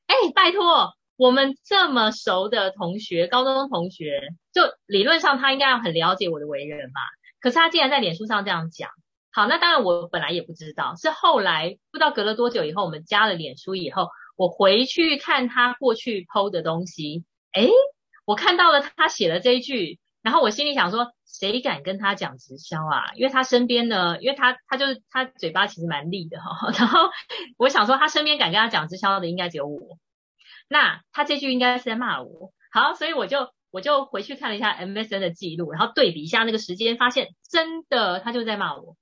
[0.05, 4.22] 哎，拜托，我们这么熟的同学，高中同学，
[4.53, 7.01] 就理论上他应该要很了解我的为人嘛。
[7.39, 8.91] 可是他竟然在脸书上这样讲。
[9.32, 17.67] 好，那当然我本来也不知道，是后来不知道隔了多久以后，我们加了脸书以后，我回去看他过去 PO 的东西，哎，
[18.26, 19.99] 我看到了他写了这一句。
[20.22, 23.11] 然后我心里想说，谁敢跟他讲直销啊？
[23.15, 26.72] 因为他身边呢，因为他他就是他嘴巴其实蛮利的哈。
[26.78, 27.09] 然后
[27.57, 29.97] 我想说，他身边敢跟他讲直销的应该只有我。
[30.67, 32.53] 那他这句应该是在骂我。
[32.72, 38.95] 好，所以我就我就回去看了一下 MSN 的记录，然后对比一下那个时间，发现真的他就在骂我。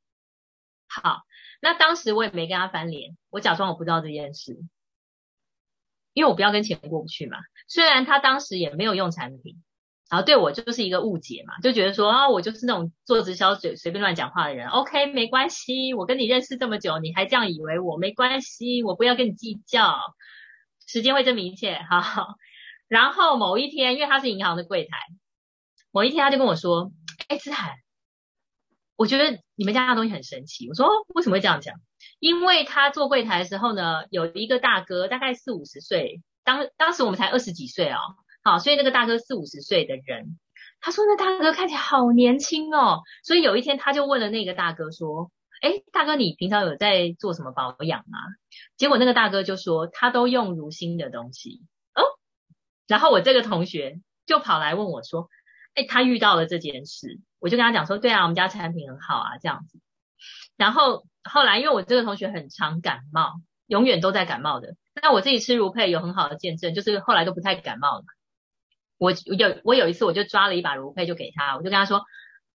[0.88, 1.24] 好，
[1.62, 4.58] 那当时我也没跟他翻脸，我假装我不知道这件事，
[6.14, 7.40] 因为我不要跟钱过不去嘛。
[7.68, 9.62] 虽然他当时也没有用产品。
[10.10, 14.68] 然后对我就是一个误解嘛，就觉得说啊，我就是那种做直销随随便乱讲话的人。
[14.70, 20.00] OK，没关系，我跟你认识这么久，你还这样以为我没关系，我不要跟你计较，
[20.88, 21.80] 时间会证明一切。
[21.90, 22.36] 好，
[22.88, 24.98] 然后某一天，因为他是银行的柜台，
[25.92, 26.92] 某一天他就跟我说，
[27.28, 27.76] 哎，子涵，
[28.96, 30.68] 我觉得你们家的东西很神奇。
[30.70, 31.76] 我说为什么会这样讲？
[32.20, 38.00] 因为他做柜台的时候呢，有一个大哥大概四五十岁，当当时我们才二十几岁哦，
[38.44, 40.40] 好，所以那个大哥四五十岁的人，
[40.82, 45.32] 他说那大哥看起来好年轻哦，所以有一天他就问了那个大哥说，
[45.62, 48.20] 哎，大哥你平常有在做什么保养吗？
[48.78, 51.62] 结果那个大哥就说他都用如新的东西
[51.94, 52.04] 哦，
[52.88, 55.30] 然后我这个同学就跑来问我说，
[55.76, 59.80] 哎，他遇到了这件事，我就跟他讲说，对啊，我们家产品很好啊，这样子，
[60.58, 61.06] 然后。
[61.30, 64.78] 后来，因为我这个同学很常感冒，永远都在感冒的。
[65.00, 68.04] 那我自己吃如佩有很好的见证，就是后来都不太感冒了。
[69.00, 72.04] 我有我有一次我就抓了一把如佩就给他，我就跟他说：“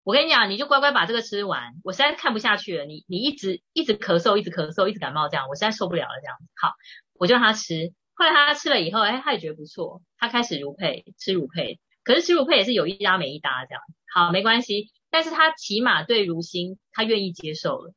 [0.04, 1.72] 我跟你讲，你就乖乖把这个吃完。
[1.82, 6.36] 我实在看不下去了，你你一直一直咳嗽，一直咳嗽，一直感冒这样，我实在受不了了这样。
[6.54, 6.74] 好，
[7.14, 7.92] 我就让他吃。
[8.12, 11.80] 后来他吃了以后，哎，他也觉得不错，他开始如佩吃如佩。
[12.04, 13.82] 可是吃如佩也是有一搭没一搭这样。
[14.12, 17.94] 好，没关系，但是他起码对如新他愿意接受了。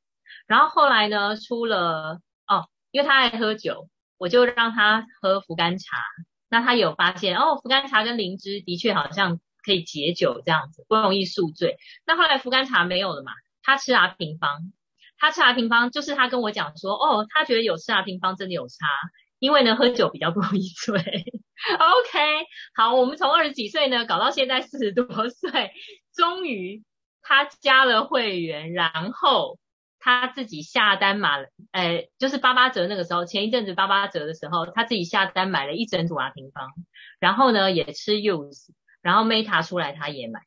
[0.47, 5.97] 然后后来呢，出了哦，因为他爱喝酒，我就让他喝福甘茶。
[6.49, 11.77] 那他有发现哦，福甘茶跟灵芝的确好像可以解酒这样子，不容易宿醉。
[12.05, 13.31] 那后来福甘茶没有了嘛，
[13.63, 14.71] 他吃阿平方，
[15.17, 18.75] 他吃阿平方就是他跟我讲说，哦，他觉得有吃阿平方真的有差，
[19.39, 20.97] 因为呢喝酒比较不容易醉。
[20.97, 22.45] OK，
[22.75, 25.71] 好，我们从二十几岁呢搞到现在四十多岁，
[26.15, 26.83] 终于
[27.21, 29.59] 他加了会员，然后。
[29.99, 36.69] 他自己下单买了，诶，就是八八折那个时候，前一阵子八八折的时候，他自己下单买了一整组阿平方，
[37.19, 38.67] 然后呢也吃 use，
[39.01, 40.41] 然后 Meta 出来他也买，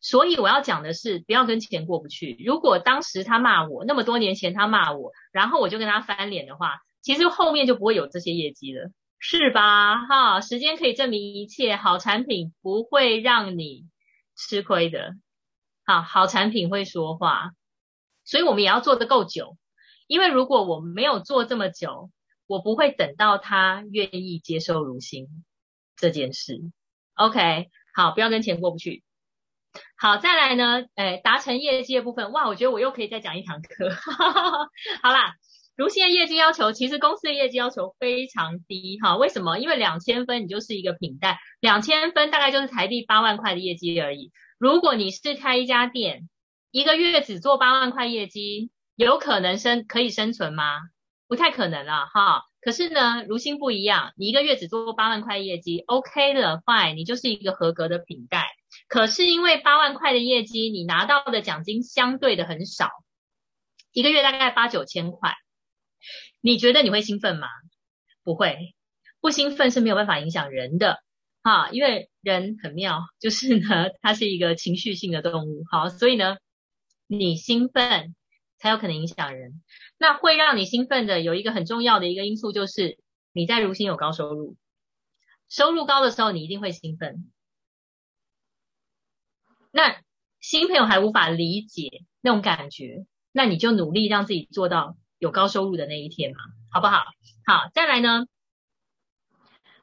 [0.00, 2.36] 所以我要讲的是不要跟钱过不去。
[2.44, 10.06] 如果当时他骂我，那么多年前他骂我，然后我就跟他翻脸的话，其实后面就不会有这些业绩了，是吧？
[10.06, 13.86] 哈，时间可以证明一切，好产品不会让你
[14.36, 15.14] 吃亏的，
[15.84, 17.52] 好，好产品会说话。
[18.28, 19.56] 所以我们也要做的够久，
[20.06, 22.10] 因为如果我没有做这么久，
[22.46, 25.28] 我不会等到他愿意接受如新
[25.96, 26.60] 这件事。
[27.14, 29.02] OK，好，不要跟钱过不去。
[29.96, 33.88] 好，再来呢，诶，达成业绩的部分，哇，我觉得我又可以再讲一堂课。
[35.02, 35.36] 好啦，
[35.74, 39.16] 如新的业绩要求，其实公司的业绩要求非常低哈。
[39.16, 39.58] 为什么？
[39.58, 44.32] 因为两千分你就是一个品带，两千分大概就是台币八万块的业绩而已。
[44.58, 46.28] 如果你是开一家店，
[46.70, 50.80] 一个月只做八万块业绩，有可能生可以生存吗？
[51.26, 52.42] 不太可能了哈。
[52.60, 58.48] 可是呢，如新不一样，你一个月只做八万块业绩，OK 了，fine，你就是一个合格的品带。
[58.86, 62.90] 可是因为八万块的业绩，你拿到的奖金相对的很少，
[63.92, 65.34] 一个月大概八九千块。
[66.42, 67.48] 你觉得你会兴奋吗？
[68.24, 68.74] 不会，
[69.20, 71.02] 不兴奋是没有办法影响人的。
[71.42, 75.64] 哈，因为人很妙，就是呢，它是一个情绪性的动物。
[75.70, 76.36] 好，所以呢。
[77.08, 78.14] 你兴奋
[78.58, 79.62] 才有可能影响人。
[79.98, 82.98] 那会让你兴奋的有一个很重要的一个因素，就是
[83.32, 84.56] 你在如新有高收入，
[85.48, 87.32] 收入高的时候，你一定会兴奋。
[89.70, 90.00] 那
[90.40, 96.38] 新朋友还无法理解那种感觉，那你就努力让自己做到有高收入的那一天嘛，
[96.70, 97.04] 好不好？
[97.46, 98.26] 好，再来呢，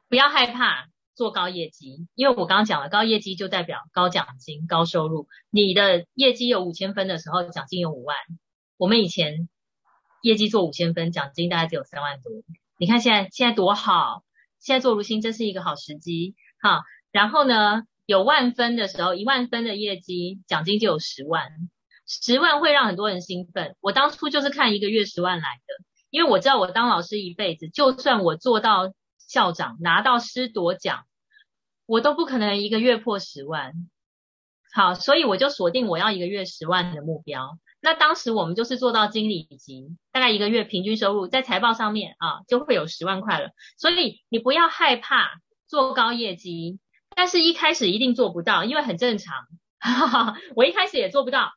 [0.08, 0.88] 不要害怕。
[1.16, 5.28] 做高业绩，因为我刚刚讲了，高业绩就代表高奖金、高收入。
[5.50, 8.14] 你的业绩有五千分的时候，奖金有五万。
[8.76, 9.48] 我们以前
[10.20, 12.30] 业绩做五千分，奖金大概只有三万多。
[12.78, 14.24] 你看现在现在多好，
[14.60, 16.82] 现在做如新真是一个好时机哈。
[17.10, 21.48] 然后呢，有万分的时候，一万分的业绩，奖金就有十万，
[22.06, 23.74] 十万会让很多人兴奋。
[23.80, 28.92] 我当初就是看一个月十万来的，因为我知道我当老师一辈子，就算我做到。
[29.26, 31.04] 校长拿到师铎奖，
[31.86, 33.72] 我都不可能一个月破十万。
[34.72, 37.58] 好，所以我就锁定我要一个月十万的目标。
[37.80, 43.50] 那当时我们就是做到经理级，大概一个月平均收入在财报上面啊就会有十万块了。
[43.78, 46.78] 所以你不要害怕做高业绩，
[47.14, 49.46] 但是一开始一定做不到，因为很正常。
[49.78, 51.52] 哈哈哈我一开始也做不到，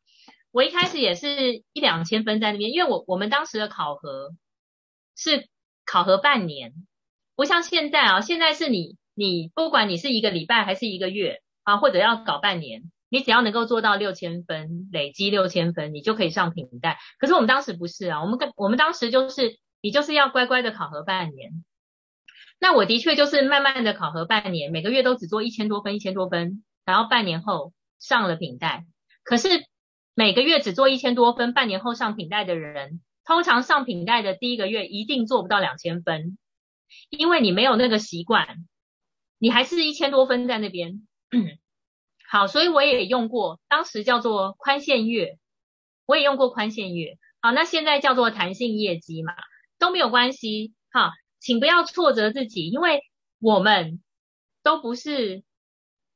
[0.51, 4.31] 我一开始也是一两千分在那边，因为我我们当时的考核
[5.15, 5.47] 是
[5.85, 6.73] 考核半年。
[7.39, 16.97] 不像现在啊，现在是你，你不管你是一个礼拜还是一个月啊，或者要搞半年，你只要能够做到六千分，累积六千分，你就可以上品带。
[17.17, 21.63] 可是我们当时不是啊，我们跟我们当时就是你就是要乖乖的考核半年。
[22.59, 28.85] 那我的确就是慢慢的考核半年，每个月都只做一千多分，一千多分，然后半年后上了品带。
[29.23, 29.47] 可是
[30.13, 36.37] 每个月只做一千多分，半年后上品带的人，通常上品带的第一个月一定做不到两千分。
[37.09, 38.57] 因为你没有那个习惯，
[39.37, 41.07] 你还是一千多分在那边。
[42.29, 45.39] 好，所以我也用过，当时叫做宽限月，
[46.05, 49.33] 我也用过宽限月，好，那现在叫做弹性业绩嘛，
[49.79, 51.09] 都没有关系，好，
[51.39, 53.01] 请不要挫折自己，因为
[53.39, 54.01] 我们
[54.61, 55.43] 都不是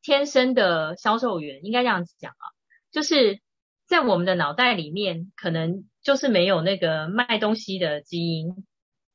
[0.04, 2.46] 天生的销售员，应该这样子讲啊，
[2.92, 3.42] 就是
[3.88, 8.68] 在我们的脑袋里面，可能就是没有那个卖东西的基因，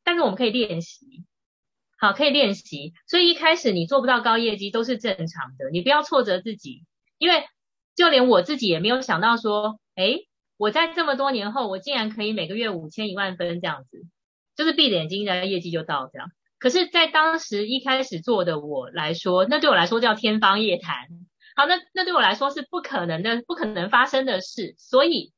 [0.03, 1.25] 但是我们可以练习。
[1.99, 2.95] 好，可以练习。
[3.07, 6.85] 所以一开始你做不到高业绩都是正常的，你不要挫折自己，
[7.19, 7.45] 因为
[7.97, 10.21] 就连我自己也没有想到说，哎，
[10.57, 14.07] 我在这么多年后，我竟然可以每个月五千一万分这样子，
[14.57, 16.31] 就是闭着眼睛的业绩就到这样。
[16.61, 21.09] 可是，在当时一开始做的我来说，那对我来说叫天方夜谭。
[21.57, 24.77] 好，那那对我来说是不可能的，不可能发生的事。
[24.79, 25.33] 所以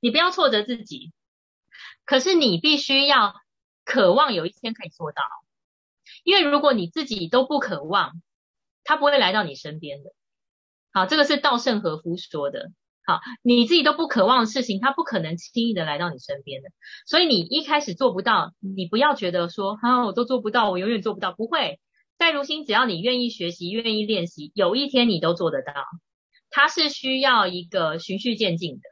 [0.00, 1.12] 你不要挫折自己，
[2.04, 3.34] 可是你必须要
[3.84, 5.22] 渴望有一天可以做到。
[6.26, 8.20] 因为如果你自己都不渴望，
[8.82, 10.10] 他不会来到你身边的。
[10.92, 12.72] 好，这个是稻盛和夫说的。
[13.04, 16.70] 好，你自己都不渴望的事情，他不可能轻易的来到你身边的。
[17.06, 21.30] 所以你一开始做不到，你不要觉得说，哈，我都做不到，我永远做不到。
[21.30, 21.78] 不会，
[22.18, 25.72] 在如今，只要你愿意学习，愿意练习，有一天你都做得到。
[26.50, 28.82] 它是需要一个循序渐进的，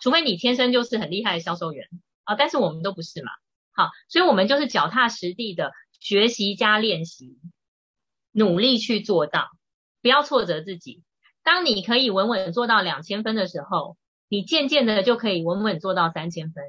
[0.00, 1.86] 除非你天生就是很厉害的销售员
[2.24, 3.30] 啊，但是我们都不是嘛。
[3.76, 5.70] 好，所以我们就是脚踏实地的。
[6.06, 7.36] 学习加练习，
[8.30, 9.48] 努力去做到，
[10.00, 11.02] 不要挫折自己。
[11.42, 13.96] 当你可以稳稳做到两千分的时候，
[14.28, 16.62] 你渐渐的就可以稳稳做到三千分，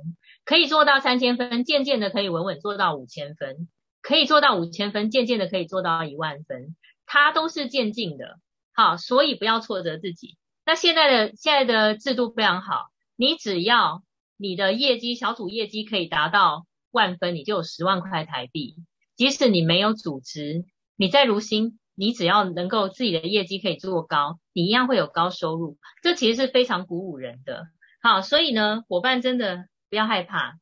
[0.44, 3.68] 可以做到三千分，渐渐的可以稳稳做到五千分，
[4.02, 6.76] 可以做到五千分，渐渐的可以做到一万分。
[7.06, 8.40] 它都是渐进的，
[8.74, 10.36] 好，所以不要挫折自己。
[10.66, 14.02] 那现在的现在的制度非常好，你只要
[14.36, 18.78] 你的业绩小组业绩可以达到万分，你就有十万块台币。
[19.18, 20.64] 即使你没有组织，
[20.96, 25.78] 你在如新，你只要能够自己的业绩可以做高，你一样会有高收入。
[26.04, 27.66] 这其实是非常鼓舞人的。
[28.00, 30.54] 好，所以呢，伙伴真的不要害怕，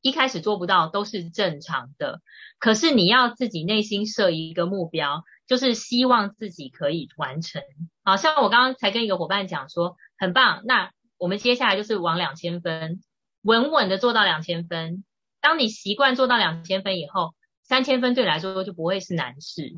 [0.00, 2.22] 一开始做不到都是正常的。
[2.58, 7.62] 可是你要自己内心设一个目标，就是希望自己可以完成。
[8.02, 13.02] 好像我刚刚才跟一个伙伴讲说，很棒，那我们接下来就是往两千分，
[13.42, 15.04] 稳稳的做到两千分。
[15.42, 17.34] 当你习惯做到两千分以后，
[17.70, 19.72] 三千分对来说就不会是难事，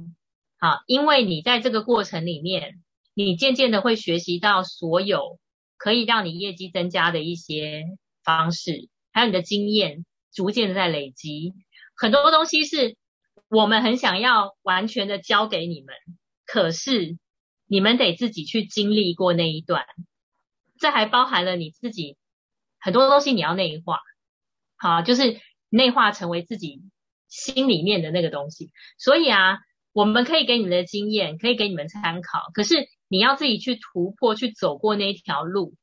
[0.59, 2.82] 好，因为你在这个过程里面，
[3.12, 5.38] 你渐渐的会学习到所有
[5.76, 7.84] 可以让你业绩增加的一些
[8.24, 11.53] 方式，还有你的经验逐渐的在累积。
[11.95, 12.97] 很多东西是
[13.51, 15.95] 我们很想要完全的教给你们，
[16.47, 17.18] 可是
[17.66, 19.84] 你们得自己去经历过那一段，
[20.78, 22.16] 这还包含了你自己
[22.80, 24.01] 很多东西你要内化，
[24.78, 26.80] 好，就是内化成为自己。
[27.33, 29.59] 心里面的那个东西，所以啊，
[29.95, 32.51] 我们可以给你们的经验，可以给你们参考。
[32.53, 32.74] 可是
[33.09, 35.74] 你要自己去突破，去走过那一条路，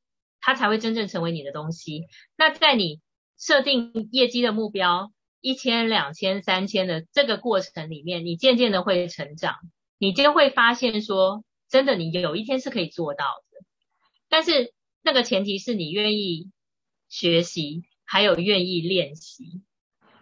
[0.41, 2.03] 它才会真正成为你的东西。
[2.37, 3.01] 那在你
[3.39, 9.55] 设定业绩的目标一千、两千、三千的这个过程里面，你渐渐的会成长，
[9.97, 13.65] 你就会发现说，真的，你有一天是可以做到的。
[14.29, 14.71] 但是
[15.01, 16.51] 那个前提是你愿意
[17.09, 19.63] 学习，还有愿意练习。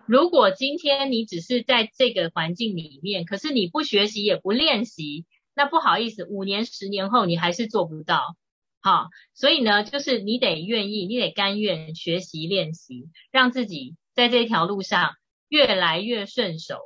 [0.08, 8.38] 如果今天你只是在这个环境里面，可是你不学习也不练习，那不好意思，五年、十年后你还是做不到。
[8.80, 15.16] 好，所以呢，就是你得愿意，你得甘愿学习练习，让自己在这条路上
[15.50, 16.80] 越来越顺手。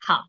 [0.00, 0.24] 好，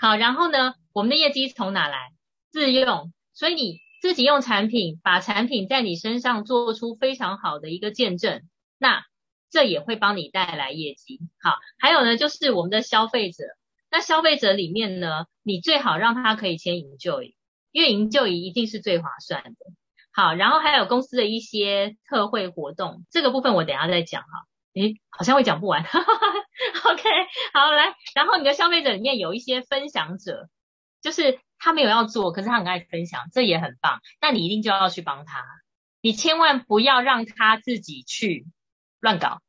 [0.00, 2.12] 好，然后呢，我们的业绩从哪来？
[2.50, 8.48] 自用，所以你自己用产品，把产品在你身上做出非常好的一个见证。
[8.78, 9.04] 那
[9.50, 11.20] 这也会帮你带来业绩。
[11.42, 13.44] 好，还有呢，就是我们的消费者。
[13.90, 17.34] 那消费者里面呢，你最好让他可以签营救营，
[17.72, 19.56] 因为营救营一定是最划算的。
[20.12, 24.28] 好，然后还有公司的一些特惠活动，这个部分我等下再讲哈。
[24.74, 25.82] 诶，好像会讲不完。
[25.84, 27.08] OK，
[27.52, 30.48] 好来，然后你的消费者里面有一些分享者，
[31.02, 34.00] 就是他没有要做，可是他很爱分享，这也很棒。
[34.20, 35.44] 那你一定就要去帮他，
[36.00, 38.46] 你千万不要让他自己去。
[39.00, 39.40] 乱搞，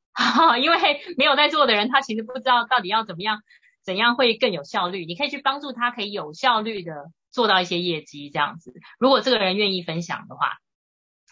[0.60, 0.78] 因为
[1.18, 3.42] 没有在做的人，他其实不知道到底要怎么样，
[3.84, 5.06] 怎样会更有效率。
[5.06, 6.94] 你可以去帮助他，可以有效率的
[7.32, 8.74] 做到一些业绩，这样子。
[9.00, 10.58] 如果这个人愿意分享的话，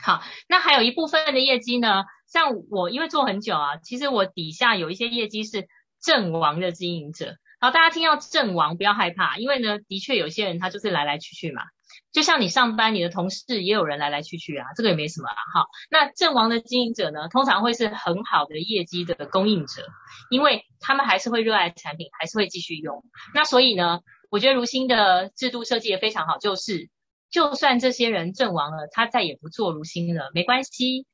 [0.01, 5.67] 好，那还有一部分的业绩呢，像我因为做很久啊，其实我底下有一些业绩是
[6.01, 7.35] 阵亡的经营者。
[7.59, 11.63] 好，大家听到阵亡不要害怕，因为呢，的确有些人他就是来来去去嘛。
[12.11, 15.35] 就像你上班，你的同事也有人来来去去啊，这个也没什么啊。
[15.53, 19.87] 好，那阵亡的经营者呢，通常会是很好的业绩的供应者，
[20.29, 23.03] 因为他们还是会热爱产品，还是会继续用。
[23.33, 26.89] 那所以呢，我觉得如新的制度设计也非常好，就是
[27.29, 31.05] 就算这些人阵亡了，他再也不做如新了，没关系，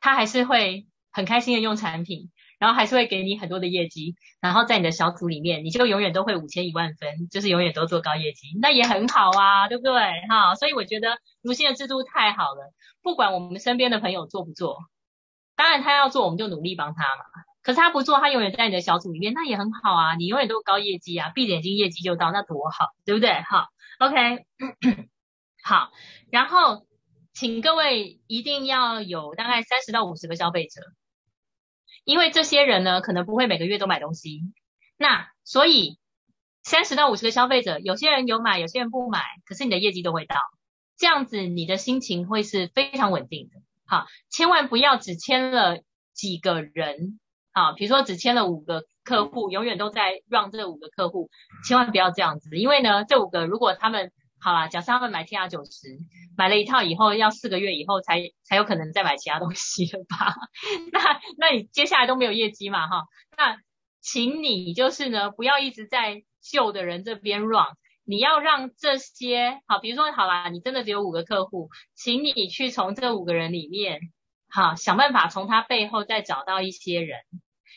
[0.00, 2.30] 他还是会很开心的用产品，
[2.62, 9.92] 然后还是会给你很多的业绩，然后在你的小组里面，你就永远都会五千一万分，就是永远都做高业绩，那也很好啊，对不对？
[10.28, 14.78] 哈，所以我觉得如新的制度太好了，不管我们身边的朋友做不做，
[15.56, 17.24] 当然他要做，我们就努力帮他嘛。
[17.64, 23.32] 可是他不做，他永远在你的小组里面，那也很好啊，你永远都高业绩啊，闭着眼睛业绩就到，那多好，对不对？
[23.42, 24.46] 哈，OK。
[25.64, 25.90] 好，
[26.30, 26.86] 然后
[27.32, 30.80] 请各位一定要有大概三十到五十个消费者，
[32.04, 34.40] 因为这些人呢可能不会每个月都买东西，
[34.96, 35.98] 那所以
[36.62, 40.36] 三十到五十个消费者，有些人有买，有些人不买，可是你的业绩都会到，
[40.96, 43.60] 这样子你的心情会是非常稳定的。
[43.86, 45.80] 好，千万不要只签了
[46.14, 47.20] 几个人，
[47.52, 51.30] 好，比如说只签了五个客户，永远都在让这五个客户，
[51.66, 54.12] 千万不要这样子，因为呢这五个如果他们
[54.44, 55.98] 好啦，假设他们买 T R 九十，
[56.36, 60.34] 买了一套以后，要四个月以后才才有可能再买其他东西了吧？
[60.92, 62.88] 那那你接下来都没有业绩嘛？
[62.88, 63.04] 哈，
[63.36, 63.56] 那
[64.00, 74.00] 请你就是呢，不要一直在旧的人这边 run，你要让这些好，比如说好啦，你真的只有五个客户，请你去从这五个人里面，
[74.50, 77.20] 好想办法从他背后再找到一些人，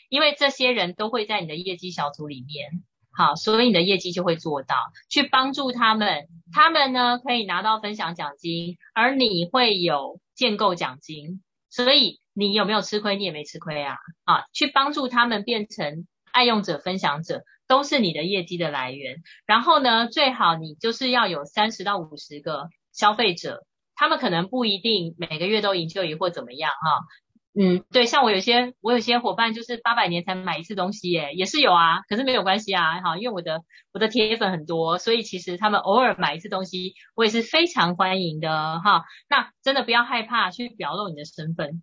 [0.08, 2.82] 因为这些人都会在你的业绩小组里面。
[3.16, 4.76] 好，所以你的业绩就会做到，
[5.08, 13.16] 去帮助他们，他们呢可以拿到分享奖金，而你会有建构奖金，所以你有没有吃亏？
[13.16, 13.96] 你也没吃亏啊！
[14.24, 19.22] 啊，去帮助他们变成爱用者、分享者，都是你的业绩的来源。
[19.46, 23.64] 然后呢，最好你就是要有三十到五十个消费者，
[23.94, 27.00] 他们可能不一定每个月都营就一或怎么样哈。
[27.58, 33.62] 嗯，对，像我有些我有些伙伴就是八百年才买一次东西，耶，也是有啊，可是没有关系啊，哈，因为我的
[33.94, 39.04] 我的铁粉很多，所以其实他们偶尔买一次东西，我也是非常欢迎的，哈。
[39.30, 41.82] 那真的不要害怕去表露你的身份。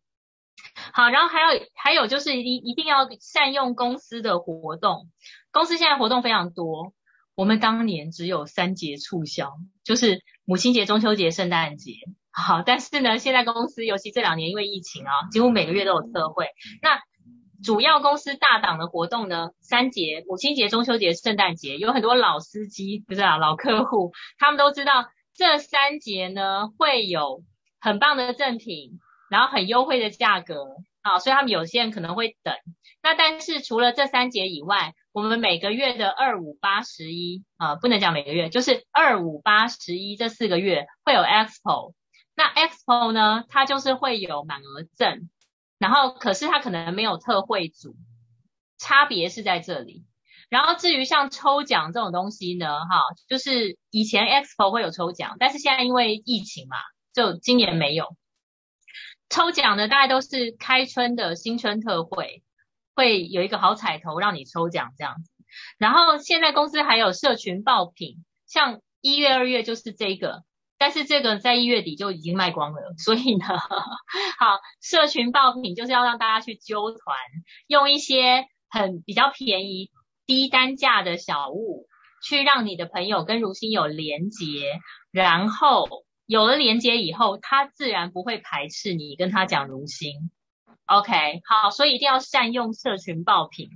[0.93, 5.09] 好，然后还有还有就是一一定要善用公司的活动，
[5.51, 6.93] 公司现在活动非常多，
[7.33, 9.51] 我们当年只有三节促销，
[9.83, 11.93] 就是母亲节、中秋节、圣诞节。
[12.35, 16.47] 好，但是呢，现在公司尤其这两年因为疫情啊，几乎每个月都有特惠。
[16.81, 16.99] 那
[17.63, 25.05] 主要公司大档的活动呢，三节：母亲节、中秋节、圣诞节，有很多老司机，不是啊，老客户，他们都知道
[25.35, 27.43] 这三节呢会有
[27.79, 30.65] 很棒的赠品，然后很优惠的价格，
[31.03, 32.55] 啊，所以他们有些人可能会等。
[33.03, 41.93] 那但是除了这三节以外，我们每个月的二五八十一啊，不能讲每个月，就是二五八十一这四个月会有 expo。
[42.35, 45.29] 那 Expo 呢，它就是会有满额赠，
[45.77, 47.95] 然后可是它可能没有特惠组，
[48.79, 50.05] 差别是在这里。
[50.49, 56.77] 然后至于像抽奖这种东西呢，哈，就是以前 Expo 会有抽奖，但是现在因为疫情嘛，
[57.13, 58.15] 就今年没有。
[59.29, 62.43] 抽奖呢，大概都是开春的新春特惠，
[62.95, 65.31] 会有一个好彩头让你抽奖这样子。
[65.77, 70.43] 然后现在公司还有社群爆品，像一月、二月就是这个。
[70.83, 77.15] 但是这个在一月底就已经卖光了，所以呢，好，社群爆品就是要让大家去揪团，
[77.67, 79.91] 用一些很比较便宜、
[80.25, 81.87] 低单价的小物，
[82.21, 85.87] 去让你的朋友跟如新有连结，然后
[86.25, 90.31] 有了连结以后，他自然不会排斥你跟他讲如新。
[90.85, 93.69] OK，好，所以一定要善用社群爆品。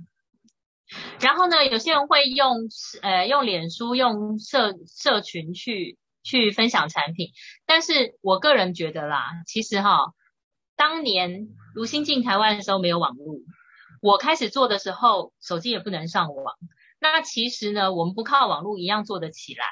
[1.20, 2.68] 然后呢，有些人会用
[3.00, 5.96] 呃用脸书、用社社群去。
[6.28, 7.30] 去分享产品，
[7.64, 10.12] 但是我个人觉得啦，其实哈，
[10.76, 13.40] 当年如新进台湾的时候没有网络，
[14.02, 16.54] 我开始做的时候手机也不能上网，
[17.00, 19.64] 那其实呢，我们不靠网络一样做得起来。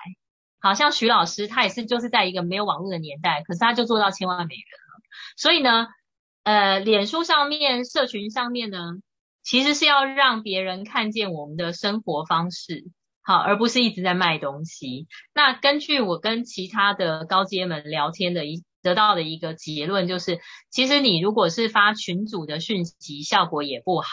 [0.58, 5.02] 好像徐老师他也是就是在一个没有网络的年代，可是他就做到千万美元了。
[5.36, 5.88] 所以呢，
[6.42, 8.78] 呃，脸书上面、社群上面呢，
[9.44, 12.86] 其实是要让别人看见我们的生活方式。
[13.27, 15.09] 好，而不是一直在卖东西。
[15.35, 20.39] 那根据我跟其他的高阶们聊天的一得到的一个结论，就是
[20.70, 24.09] 其实你如果是发群组的讯息，效果也不好。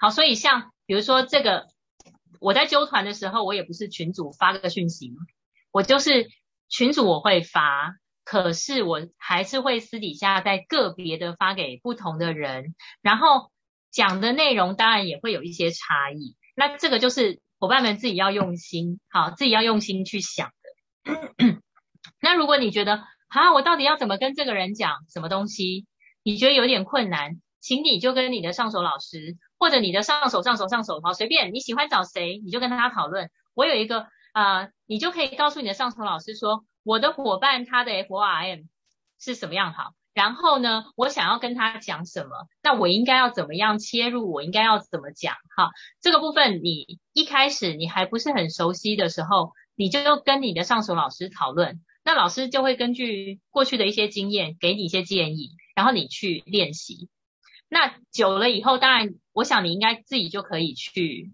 [0.00, 1.68] 好，所以像比如说这个，
[2.40, 5.12] 我在揪团的时候，我也不是群组发个讯息，
[5.70, 6.28] 我就是
[6.68, 7.94] 群组我会发，
[8.24, 13.52] 可是我还是会私底下在个别的发给不同的人，然后
[13.92, 16.34] 讲的内容当然也会有一些差异。
[16.56, 17.40] 那这个就是。
[17.60, 21.60] 伙伴们自己要用心，好，自己要用心去想的。
[22.22, 25.86] 那如果你觉得，啊，我到底要怎么跟这个人讲什么东西？
[26.22, 33.30] 你觉得有点困难，请你就跟你的上手老师，或者你的上手上手上手，好，随便你喜欢找谁，你就跟他讨论。
[33.52, 38.68] 我有一个啊，你就可以告诉你的上手老师说，我的伙伴他的 FORM
[39.20, 39.92] 是什么样好？
[40.12, 42.30] 然后呢，我想要跟他讲什么？
[42.62, 44.32] 那我应该要怎么样切入？
[44.32, 45.34] 我应该要怎么讲？
[45.56, 45.70] 哈，
[46.00, 57.08] 这个部分你一开始你还不是很熟悉的时候，你就跟你的上手老师讨论，那老师就会根据过去的一些经验给你一些建议，然后你去练习。
[57.68, 61.30] 那久了以后，当然，我想你应该自己就可以去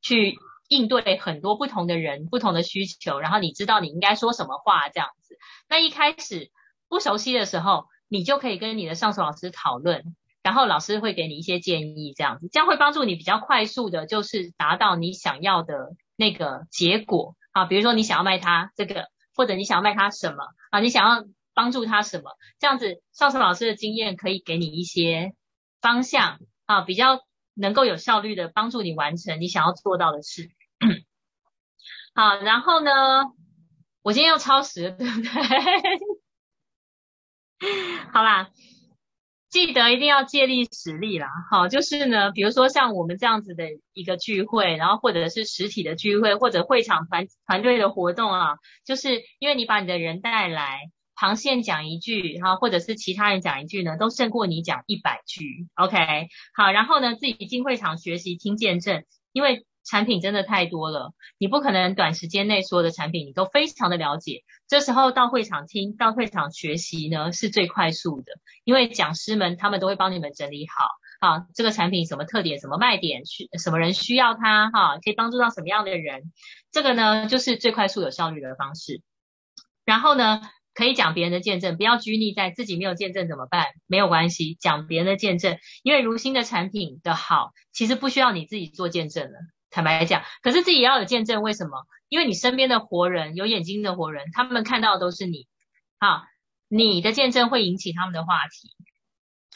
[0.00, 0.38] 去
[0.68, 5.36] 应对很多不同的人、不同的需求，然后你知道你应该说什么话这样子。
[5.68, 6.52] 那一开始
[6.88, 17.66] 不熟悉的时候，你就可以跟你的上手老师讨论，然后老师会给你一些建议，这样子，这样会帮助你比较快速的，就是达到你想要的那个结果啊。
[17.66, 19.06] 比如说你想要卖他这个，
[19.36, 20.38] 或者你想要卖他什么
[20.70, 21.24] 啊，你想要
[21.54, 25.34] 帮助他什么，这样子，上手老师的经验可以给你一些
[25.80, 27.20] 方向啊，比较
[27.54, 30.50] 能够有效率的帮助你完成你想要做到的事。
[32.12, 32.90] 好，然后呢，
[34.02, 35.30] 我今天又超时，对不对？
[38.12, 38.48] 好啦，
[39.50, 41.28] 记得一定要借力使力啦。
[41.50, 48.56] 好，就是呢，比如说像我们这样子的一个聚会，然后或者是实体的聚会，或者会场团团队的活动啊，
[48.86, 50.80] 就是因为你把你的人带来，
[51.14, 55.66] 旁线讲一句哈，或者是其他人讲一句呢，都胜过你讲一百句。
[55.74, 59.66] OK，好，然后呢，自己进会场学习听见证，因为。
[59.84, 64.44] 产品真的太多了，你不可能短时间内所有的产品你都非常的了解。
[64.68, 68.32] 这时候到会场听，到会场学习呢是最快速的，
[68.64, 76.30] 因为讲师们他们都会帮你们整理好，啊，这个产品什么特点、什么卖点，需什么人需要它，哈，可以帮助到什么样的人，
[76.70, 79.02] 这个呢就是最快速有效率的方式。
[79.84, 80.40] 然后呢，
[80.72, 83.66] 可以讲别人的见证，不要拘泥在自己没有见证怎么办？
[83.86, 89.38] 没有关系，讲别人的见证，因为如新的产品的好，其实不需要你自己做见证了。
[89.70, 91.86] 坦白来讲，可是自己要有见证，为什么？
[92.08, 95.46] 因为你身边的活人，有眼睛的活人，他们看到的都是你，
[96.00, 96.24] 好，
[96.68, 98.70] 你的见证会引起他们的话题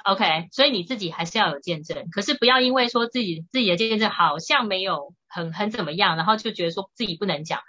[0.04, 7.60] ，OK，所以你自己还是要有见证，可是不要因为说自己自己的见证好像没有很很怎么样，然后就觉得说自己不能讲，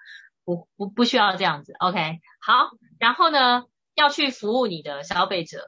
[0.43, 2.69] 不不不需要这样子，OK，好，
[2.99, 3.63] 然后呢，
[3.95, 5.65] 要去服务你的消费者，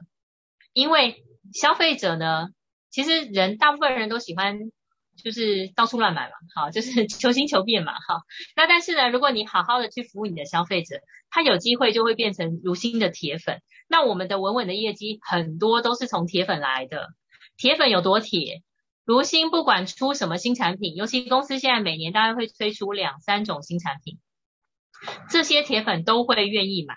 [0.72, 2.50] 因为消费者呢，
[2.88, 4.70] 其实人大部分人都喜欢。
[5.22, 8.22] 就是到处乱买嘛，好，就是 求新求变嘛，哈。
[8.56, 11.00] 那但是呢，如果你好好的去服务你的消费者，
[11.30, 13.60] 他有机会就会变成如新的铁粉。
[13.88, 17.08] 那我们的稳稳的业绩很多都是从铁粉来的。
[17.56, 18.62] 铁粉有多铁？
[19.04, 24.18] 如新不管出什么新产品，尤其公司现在每年大概会推出两三种新产品，
[25.30, 26.94] 这些铁粉都会愿意买。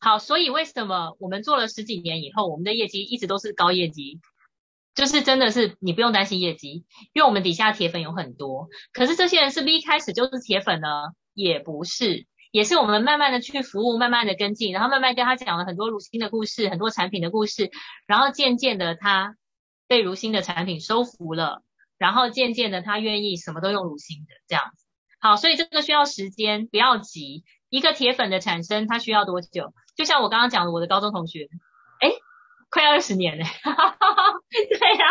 [0.00, 4.20] 好，所以为什么我们做了十几年以后，我们的业绩一直都是高业绩？
[4.94, 8.68] 就是真的是你不用担心业绩，因为我们底下铁粉有很多。
[8.92, 10.88] 可是这些人是不是一开始就是铁粉呢？
[11.34, 17.70] 也不是，也是我们慢慢的去服务，慢慢的跟进，然后慢慢跟他讲了很多如新的故事，很多产品的故事，
[18.08, 19.36] 然后渐渐的他
[19.86, 21.62] 被如新的产品收服了，
[21.96, 24.84] 然后渐渐的他愿意什么都用如新的这样子。
[25.20, 27.44] 好，所以这个需要时间，不要急。
[27.70, 29.74] 一个铁粉的产生，它需要多久？
[29.94, 31.48] 就像我刚刚讲的，我的高中同学，
[32.00, 32.10] 哎。
[32.70, 33.44] 快二十年嘞，
[34.52, 35.06] 对呀，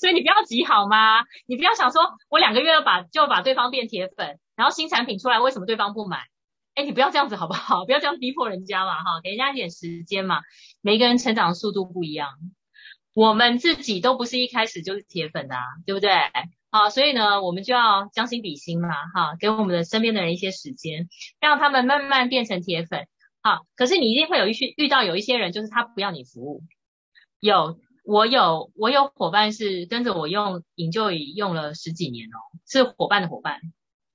[0.00, 1.24] 所以你不要急好吗？
[1.46, 6.26] 你不要想说我两个月把就把对方变铁粉，然后新产品出来为什么对方不买？
[6.74, 7.84] 哎，你不要这样子好不好？
[7.84, 10.40] 不要这样逼迫人家嘛，哈，给人家一点时间嘛。
[10.82, 12.28] 每一个人成长速度不一样，
[13.12, 16.10] 我们自己都不是一开始就是铁粉的，对不对？
[16.70, 21.08] 好，所以呢，我们就要将心比心嘛，哈，给我们的身边的人一些时间，
[21.40, 23.08] 让他们慢慢变成铁粉。
[23.42, 26.62] 好，可是你一定会有一些遇到有一些人，就是他不要你服务。
[27.40, 32.36] 有，我有，我有伙伴是跟着我用引就已用了十几年哦，
[32.66, 33.60] 是伙伴的伙伴，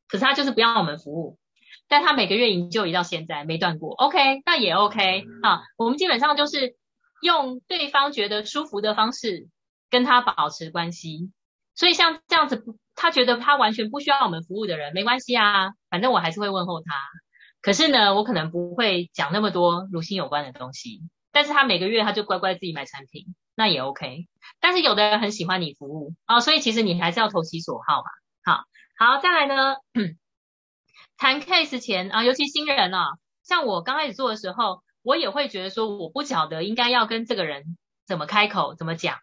[0.08, 1.40] 可是他就是不要我们服务，
[1.88, 6.76] 但他每个月引就已到现在没断过，OK，那也 OK 啊，我们基本上就是
[7.22, 9.50] 用对方觉得舒服的方式
[9.90, 11.32] 跟他保持关系，
[11.74, 16.94] 所以像这样子，他觉得他完全不需要我们服务的人，没关系啊，反正我还是会问候他，
[17.64, 21.02] 可是呢，我可能不会讲那么多如新有关的东西。
[21.36, 24.30] 但是他每个月他就乖乖自己买产品，那也 OK。
[24.62, 28.06] 但是有的人很喜欢你服务啊，所以其实你还是要投其所好嘛。
[28.46, 28.64] 好，
[28.98, 29.76] 好，再来呢，
[31.18, 39.18] 谈 case 前啊，尤其新人啊，像我刚开始做的时候，我也会觉得说我不晓得应该要跟这个人怎么开口，怎么讲。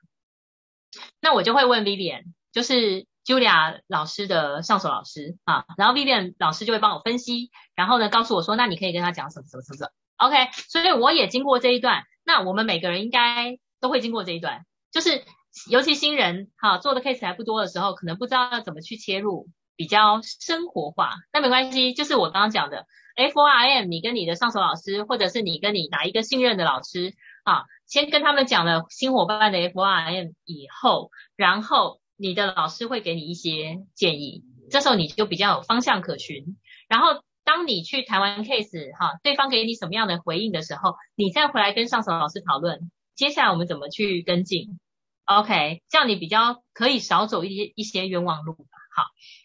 [1.18, 9.90] 那我就会问 Vivian，就是 Julia 老师的上手老师啊，然后 Vivian 老师就会帮我分析，然后呢告诉我说，那你可以跟他讲什么什么什么。
[10.26, 15.24] OK，所以我也经过这一段，那我们每个人应该都会经过这一段，就是
[15.70, 19.48] 尤其新人哈做的 case 还不多的时候，可能不知道要怎么去切入。
[19.74, 21.14] 比较生活化。
[21.32, 22.86] 那没关系，就是我刚刚讲的
[23.16, 36.58] F O R M，你跟你的上手老师，或者是你跟你哪一个信任的老师啊，先跟他们讲了新伙伴的 F O R M 以后，然后你的老师会给你一些建议，这时候你就比较有方向可循。
[36.86, 37.24] 然后
[37.54, 44.80] 当你去谈完 case 哈，对方给你什么样的回应的时候，你再回来跟上手老师讨论，接下来我们怎么去跟进。
[45.26, 48.56] OK，这样你比较可以少走一些一些冤枉路。
[48.96, 49.04] 好，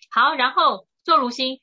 [0.10, 1.60] 好，然后做如新，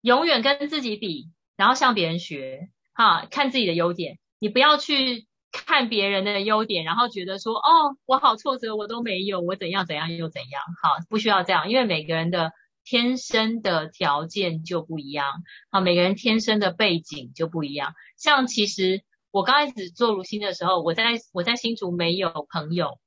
[0.00, 2.70] 永远跟自己比，然后向别人学。
[2.94, 10.62] 哈，看自己的优点，你不要去看别人的优点，然后觉得说，哦，我好挫折，我都没有，我怎样怎样又怎样。
[10.82, 12.52] 好，不需要这样，因为每个人的
[12.88, 15.42] 天生的条件就不一样。
[15.70, 17.92] 好，每个人天生的背景就不一样。
[18.16, 22.98] 像其实我刚开始做如新的时候，我在我在新竹没有朋友。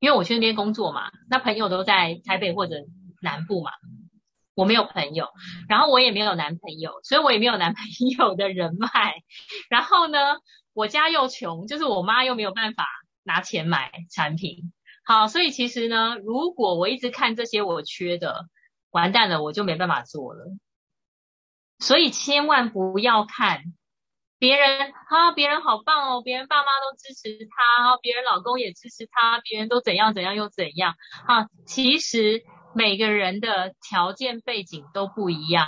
[0.00, 2.74] 因为我去那边工作嘛，那朋友都在台北或者
[3.20, 3.70] 南部嘛，
[4.56, 5.28] 我没有朋友，
[5.68, 7.84] 然后我也没有男朋友，所以我也没有男朋
[8.18, 9.14] 友的人脉。
[9.70, 10.18] 然后呢，
[10.72, 12.84] 我家又穷，就是我妈又没有办法
[13.22, 14.72] 拿钱买产品。
[15.04, 18.46] 好，所以其实呢，如果我一直看这些我缺的，
[18.92, 20.46] 完蛋了，我就没办法做了。
[21.80, 23.64] 所以千万不要看。
[24.38, 30.96] 别人哈，别人好棒哦，别人爸妈都支持他，别人老公也支持他，别人都怎样怎样又怎样
[31.28, 31.46] 啊？
[31.64, 32.42] 其实
[32.74, 35.64] 每个人的条件背景都不一样，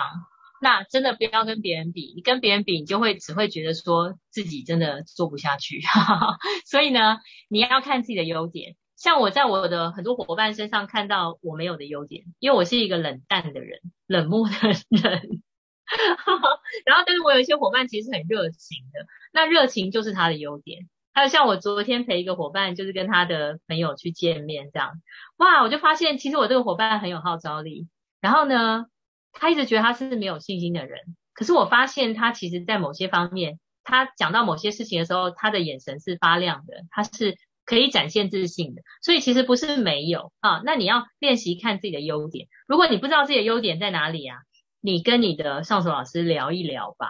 [0.61, 5.81] 那真的不要跟别人比，你跟别人比，你就会只会觉得说自己真的做不下去。
[5.81, 7.19] 哈 哈所以呢，
[7.49, 8.75] 你要看自己的优点。
[9.05, 15.43] 像我在我的很多伙伴身上看到我没有的优点，因为我是一个冷淡的人，冷漠的人。
[16.87, 20.89] 然后，但是我有一些伙伴其实很热情的，那热情就是他的优点。
[21.13, 24.93] 还有像我昨天陪一个伙伴，就是跟他的朋友去见面这样，
[25.37, 27.87] 哇，我就发现其实我这个伙伴很有号召力。
[28.23, 28.87] 然后呢，
[29.33, 38.83] 他一直觉得他是没有信心的人，可是我发现他其实在某些方面，他讲到某些事情的时候，他的眼神是发亮的，他是可以展现自信的。
[39.03, 42.49] 所以其实不是没有啊，那你要练习看自己的优点。
[42.67, 44.39] 如果你不知道自己的优点在哪里啊？
[44.81, 47.09] 你跟你的上手老师聊一聊吧，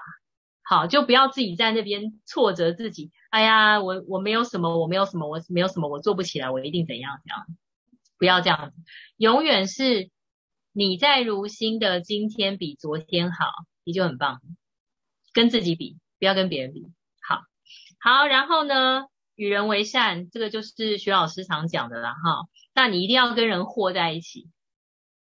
[0.62, 3.10] 好，就不要自己在那边挫折自己。
[3.30, 7.46] 哎呀，我我没有什么，我没有什么，我没有什么，我做不起来，我一定怎样怎样。
[8.16, 8.76] 不要这样子，
[9.16, 10.08] 永远是
[10.72, 13.46] 你在如新的今天比昨天好，
[13.82, 14.40] 你就很棒。
[15.32, 16.86] 跟自己比，不要跟别人比。
[17.20, 17.40] 好，
[17.98, 19.06] 好，然后呢，
[19.36, 22.48] 与人为善，这个就是徐老师常讲的啦，哈。
[22.74, 24.48] 那你一定要跟人和在一起。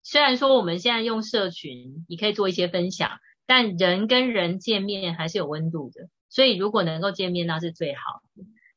[0.03, 6.09] 虽然说我们现在用社群，你可以做一些分享，但人跟人见面还是有温度的。
[6.29, 8.01] 所以如果能够见面，那是最好。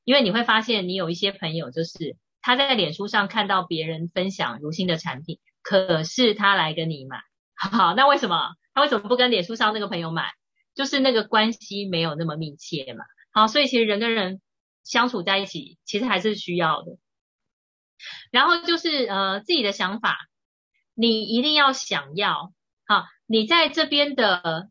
[0.04, 7.20] 因为你会发现，你有一些朋友，就是他在脸书上看到别人分享如新的产品，可是他来跟你买，
[7.56, 10.32] 好，那为什么他为什么不跟脸书上那个朋友买？
[10.74, 13.04] 就是那个关系没有那么密切嘛。
[13.32, 14.40] 好，所以其实人跟人
[14.84, 16.98] 相处在一起，其实还是需要的。
[18.30, 20.16] 然后就是呃自己的想法。
[20.96, 22.52] 你一定要想要，
[22.86, 24.68] 好，你在这边的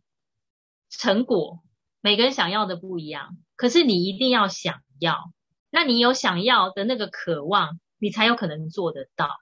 [0.90, 1.62] 成果，
[2.00, 5.34] 每个人想要的不一样，可是你一定要想要，
[5.70, 9.38] 那你有想要的那个渴望，你才有可能做得到。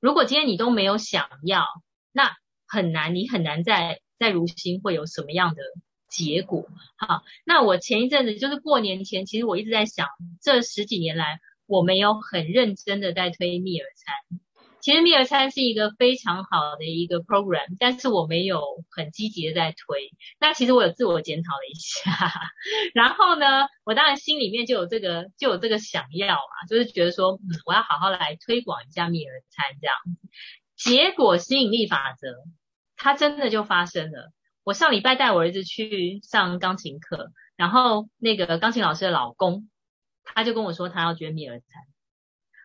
[0.00, 1.66] 如果今天你都没有想要，
[2.10, 2.36] 那
[2.66, 5.62] 很难，你很难在在如新会有什么样的
[6.14, 6.68] 结果。
[6.96, 10.06] 好，那我前一阵子就是过年前，其实我一直在想，
[10.40, 14.40] 这十几年来，我没有很认真的在推蜜尔餐。
[14.80, 18.60] 其实蜜儿餐是一个非常好的一个 program，但是我没有
[18.90, 20.10] 很积极的在推。
[20.38, 22.30] 那其实我有自我检讨了一下，
[22.92, 23.46] 然后呢，
[23.84, 29.96] 我当然心里面就有这个就有这个想要啊，就是觉得说，嗯，我要好好来推广一下蜜儿餐这样。
[30.76, 32.28] 结果吸引力法则，
[32.94, 34.32] 它真的就发生了。
[34.64, 39.68] 我上礼拜带我儿子去上钢琴课，然后那个钢琴老师的老公，
[40.24, 41.68] 他就跟我说他要捐蜜儿餐。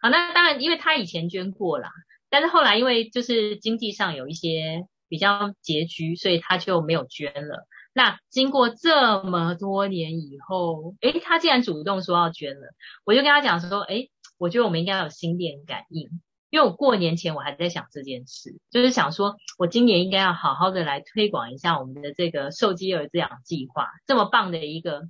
[0.01, 1.91] 好，那当然因为他以前捐过啦。
[2.29, 7.67] 但是后来因为就是经济上有一些比较拮据，所以他就没有捐了。
[7.91, 12.69] 那经过这么多年以后，诶，他竟然主动说要捐了，
[13.03, 16.07] 我就跟他讲说，诶，我觉得我们应该有心电感应，
[16.49, 25.03] 因为我过年前我还在想这件事，就是想说我今年应该要好好的来推广一下我们的这个受饥儿滋养计划，这么棒的一个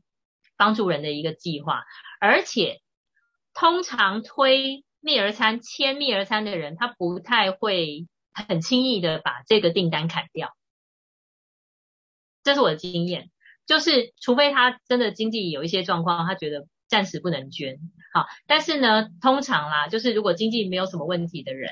[0.58, 1.84] 帮助人的一个计划，
[2.20, 2.82] 而且
[3.54, 4.84] 通常推。
[5.02, 10.54] 蜜儿餐签蜜儿餐的人，他不太会很轻易的把这个订单砍掉，
[12.44, 13.32] 这是我的经验。
[13.66, 17.80] 就是除非他真的经济有一些状况，他觉得暂时不能捐，
[18.14, 18.26] 好。
[18.48, 21.72] 但是呢，通常啦，就是如果经济没有什么问题的人，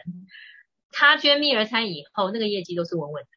[0.91, 3.29] 他捐蜜儿餐以后，那个业绩都是稳稳的。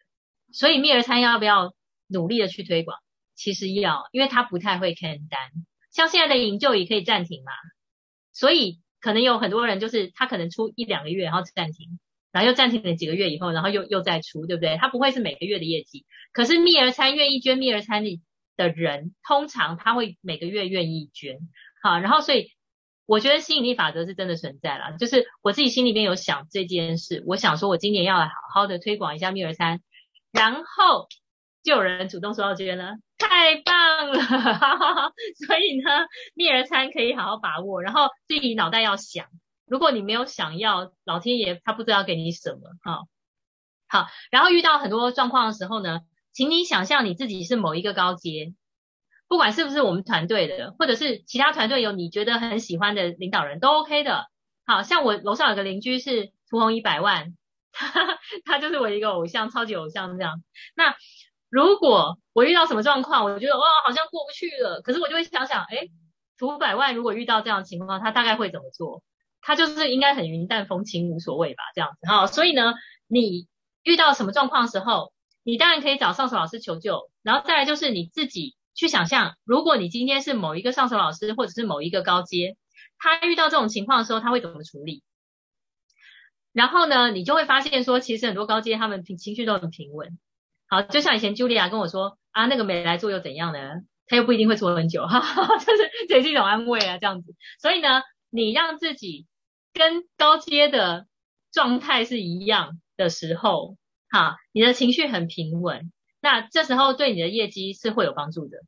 [0.52, 1.74] 所以蜜儿餐要不要
[2.09, 2.98] 努力的去推广？
[3.35, 5.39] 其实要，因为他不太会看单。
[5.90, 7.52] 像现在的营救也可以暂停嘛，
[8.32, 11.98] 所以可能有很多人就是他可能出一两个月，然后暂停，
[12.32, 14.77] 然后又暂停了几个月以后，然后又又再出，对不对？
[14.77, 16.05] 他不会是每个月的业绩。
[16.32, 18.20] 可是蜜儿餐愿意捐蜜儿餐的
[18.56, 21.39] 的人，通常他会每个月愿意捐。
[21.82, 22.52] 好，然后所以。
[23.11, 29.81] 我觉得吸引力法则是真的存在了，就是我自己心里面有想这件事，我想说我今年要来好好的推广一下蜜儿餐，
[30.31, 31.09] 然后
[31.65, 34.15] 就有人主动说要捐了，太棒了，
[35.45, 39.27] 所以呢，蜜儿餐可以好好把握，然后自己脑袋要想，
[39.66, 43.01] 如果你没有想要，老天爷他不知道给你什么，哈，
[43.89, 48.55] 好，然后遇到很多状况的时候呢，请你想象你自己是某一个高阶。
[49.31, 54.27] 不管是不是我们团队的，或者是其他团队有你觉得很喜欢的领导人，都 OK 的。
[54.66, 57.36] 好像我楼上有个邻居是屠洪一百万，
[57.70, 60.43] 他他就是我一个偶像，超级偶像这样。
[60.74, 60.97] 那
[61.48, 65.86] 如果我遇到什么状况，我觉得哇好像过不去了，可是我就会想想，哎，
[66.36, 69.05] 屠百万如果遇到这样的情况，他大概会怎么做？
[69.40, 72.09] 他就是应该很云淡风轻，无所谓吧，这样子。
[72.09, 72.74] 好，所以呢，
[73.07, 73.47] 你
[73.85, 75.12] 遇到什么状况的时候，
[75.44, 78.57] 你当然可以找上手老师求救，然后再来就是你自己。
[78.75, 82.57] 去想象，如果你今天是某一个上手老师，或者是某一个高阶，
[82.99, 85.03] 他遇到这种情况的时候，他会怎么处理？
[86.53, 90.19] 然后呢，你就会发现说，其实很多高阶他们平情绪都很平稳。
[90.69, 93.59] 好，就像以前 Julia 跟我说啊，那个没来做又怎样呢？
[94.07, 97.37] 他又不一定会做很久，哈哈，就是这也是一种安慰啊，这样子。
[97.61, 99.27] 所以呢，你让自己
[99.73, 101.07] 跟高阶的
[101.53, 103.77] 状态是一样的时候，
[104.09, 105.93] 哈，你的情绪很平稳。
[106.23, 108.59] 那这时候对你的业绩是会有帮助的，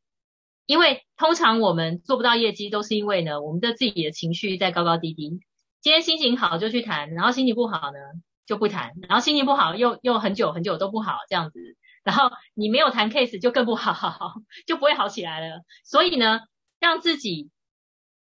[0.64, 5.40] 因为通常我们做不到业绩，都是因为呢，我们的自己的情绪在高高低低。
[5.82, 7.98] 今天心情好就去谈，然后心情不好呢
[8.46, 11.58] 就不谈，然后心情不好又又很久很久都不好这样子，
[12.04, 14.32] 然后你没有谈 case 就更不好，
[14.66, 15.60] 就不会好起来了。
[15.84, 16.40] 所以呢，
[16.80, 17.50] 让自己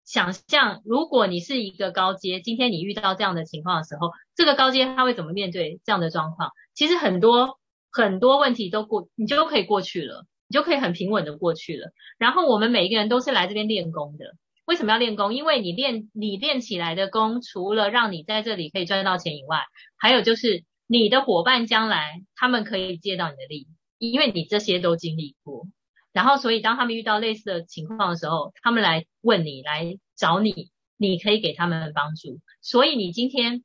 [0.05, 6.49] 想象，如果你是一个高阶，今天你遇到这样的情况的时候，这个高阶他会怎么面对这样的状况？
[6.73, 7.58] 其实很多。
[7.91, 11.91] 很多问题都过，你就可以过去了，你就可以很平稳的过去了。
[12.17, 14.35] 然后我们每一个人都是来这边练功的。
[14.65, 15.33] 为什么要练功？
[15.33, 19.63] 因为你练你练起来的功，除了让你在这里可以赚到钱以外，
[19.97, 23.67] 还有就是你的伙伴将来他们可以借到你的力，
[23.97, 25.65] 因为你这些都经历过。
[26.13, 32.39] 然后所以当他们遇到类似的情况的时候，他们来问你，来找你，你可以给他们帮助。
[32.61, 33.63] 所以你今天。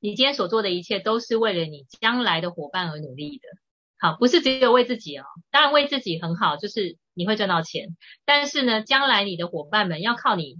[0.00, 3.42] 你今天所做的一切都是为了你将来的伙伴而努力的，
[3.98, 5.24] 好，不是只有为自己哦。
[5.50, 7.96] 当然为自己很好，就是你会赚到钱。
[8.24, 10.56] 但是呢，将来你的伙伴们要靠你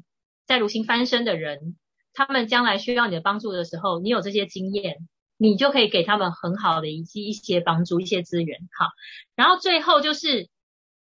[0.47, 1.79] 在如新翻身的人，
[2.13, 5.09] 他们将来需要你的帮助的时候，你有这些经验，
[5.39, 8.61] 你就可以给他们很好的一些一些帮助、一些资源。
[8.79, 8.89] 好，
[9.37, 10.51] 然后最后就是，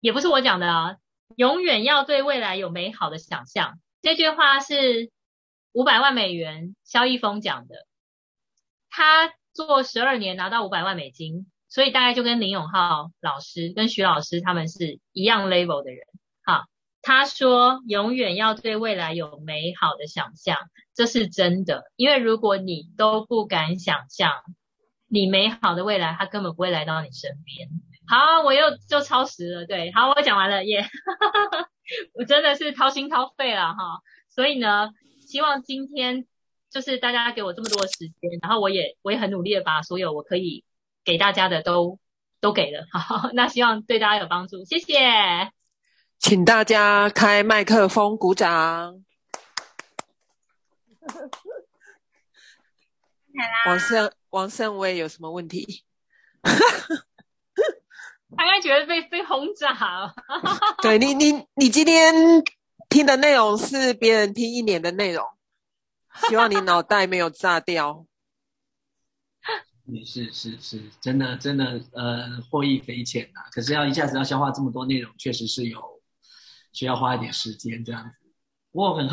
[0.00, 0.96] 也不是我讲的啊，
[1.36, 3.78] 永远要对未来有美好的想象。
[4.00, 5.10] 这句话是
[5.72, 7.86] 五百万美元肖一峰讲的。
[8.96, 16.06] 他做十二年拿到五百万美金，所以大概就跟林永浩老师跟徐老师他们是一样 level 的人。
[16.44, 16.66] 好，
[17.02, 20.56] 他说永远要对未来有美好的想象，
[20.94, 21.82] 这是真的。
[21.96, 24.30] 因为如果你都不敢想象
[25.08, 27.68] 你美好的未来，他根本不会来到你身边。
[28.06, 30.88] 好，我又就超时了，对，好，我讲完了耶，
[32.14, 34.02] 我真的是掏心掏肺了哈。
[34.30, 34.90] 所以呢，
[35.26, 36.28] 希望今天。
[36.74, 40.64] 就是大家给我这么多的时间，然后我也我也很努力的把所有我可以
[41.04, 42.00] 给大家的都
[42.40, 45.52] 都给了， 好，那希望对大家有帮助，谢谢。
[46.18, 49.04] 请大家开麦克风鼓掌。
[53.66, 55.84] 王胜王胜威有什么问题？
[58.36, 60.12] 他该觉得被被轰炸。
[60.82, 62.12] 对你你你今天
[62.88, 65.24] 听的内容是别人听一年的内容。
[66.28, 68.06] 希望你脑袋没有炸掉。
[70.06, 73.42] 是是是，真的真的，呃，获益匪浅呐。
[73.52, 75.78] 可是要一下子要消化这么多内容，确实是有
[76.72, 78.16] 需要花一点时间这样子。
[78.72, 79.12] 我很好。